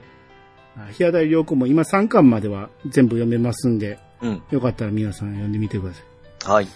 [0.78, 4.44] あ日当たり良子も今3巻までは全部読めますんで、うん。
[4.50, 6.52] よかったら皆さん読んでみてください。
[6.52, 6.68] はい。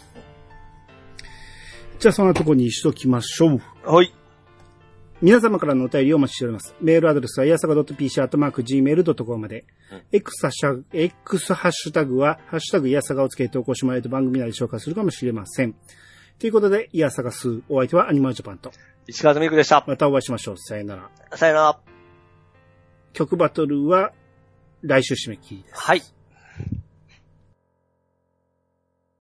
[1.99, 3.61] じゃあそんなとこにしときましょう。
[3.85, 4.13] はい。
[5.23, 6.75] 皆様からのお便りをお待ちしております。
[6.81, 9.63] メールアドレスは、やさか .pc.gmail.com まで。
[9.89, 15.75] うん X ハッシュタグ、X ハッシュタグは、ハッシュタグ、いやさがをつけて投稿してもらえると番組内で紹介するかもしれません。
[16.39, 18.73] ということで、いやさが数、お相手はアニマルジャパンと。
[19.07, 19.81] 石川みくでした。
[19.87, 20.57] またお会いしましょう。
[20.57, 21.09] さよなら。
[21.37, 21.79] さよなら。
[23.13, 24.11] 曲バトルは、
[24.81, 25.79] 来週締め切りです。
[25.79, 26.01] はい。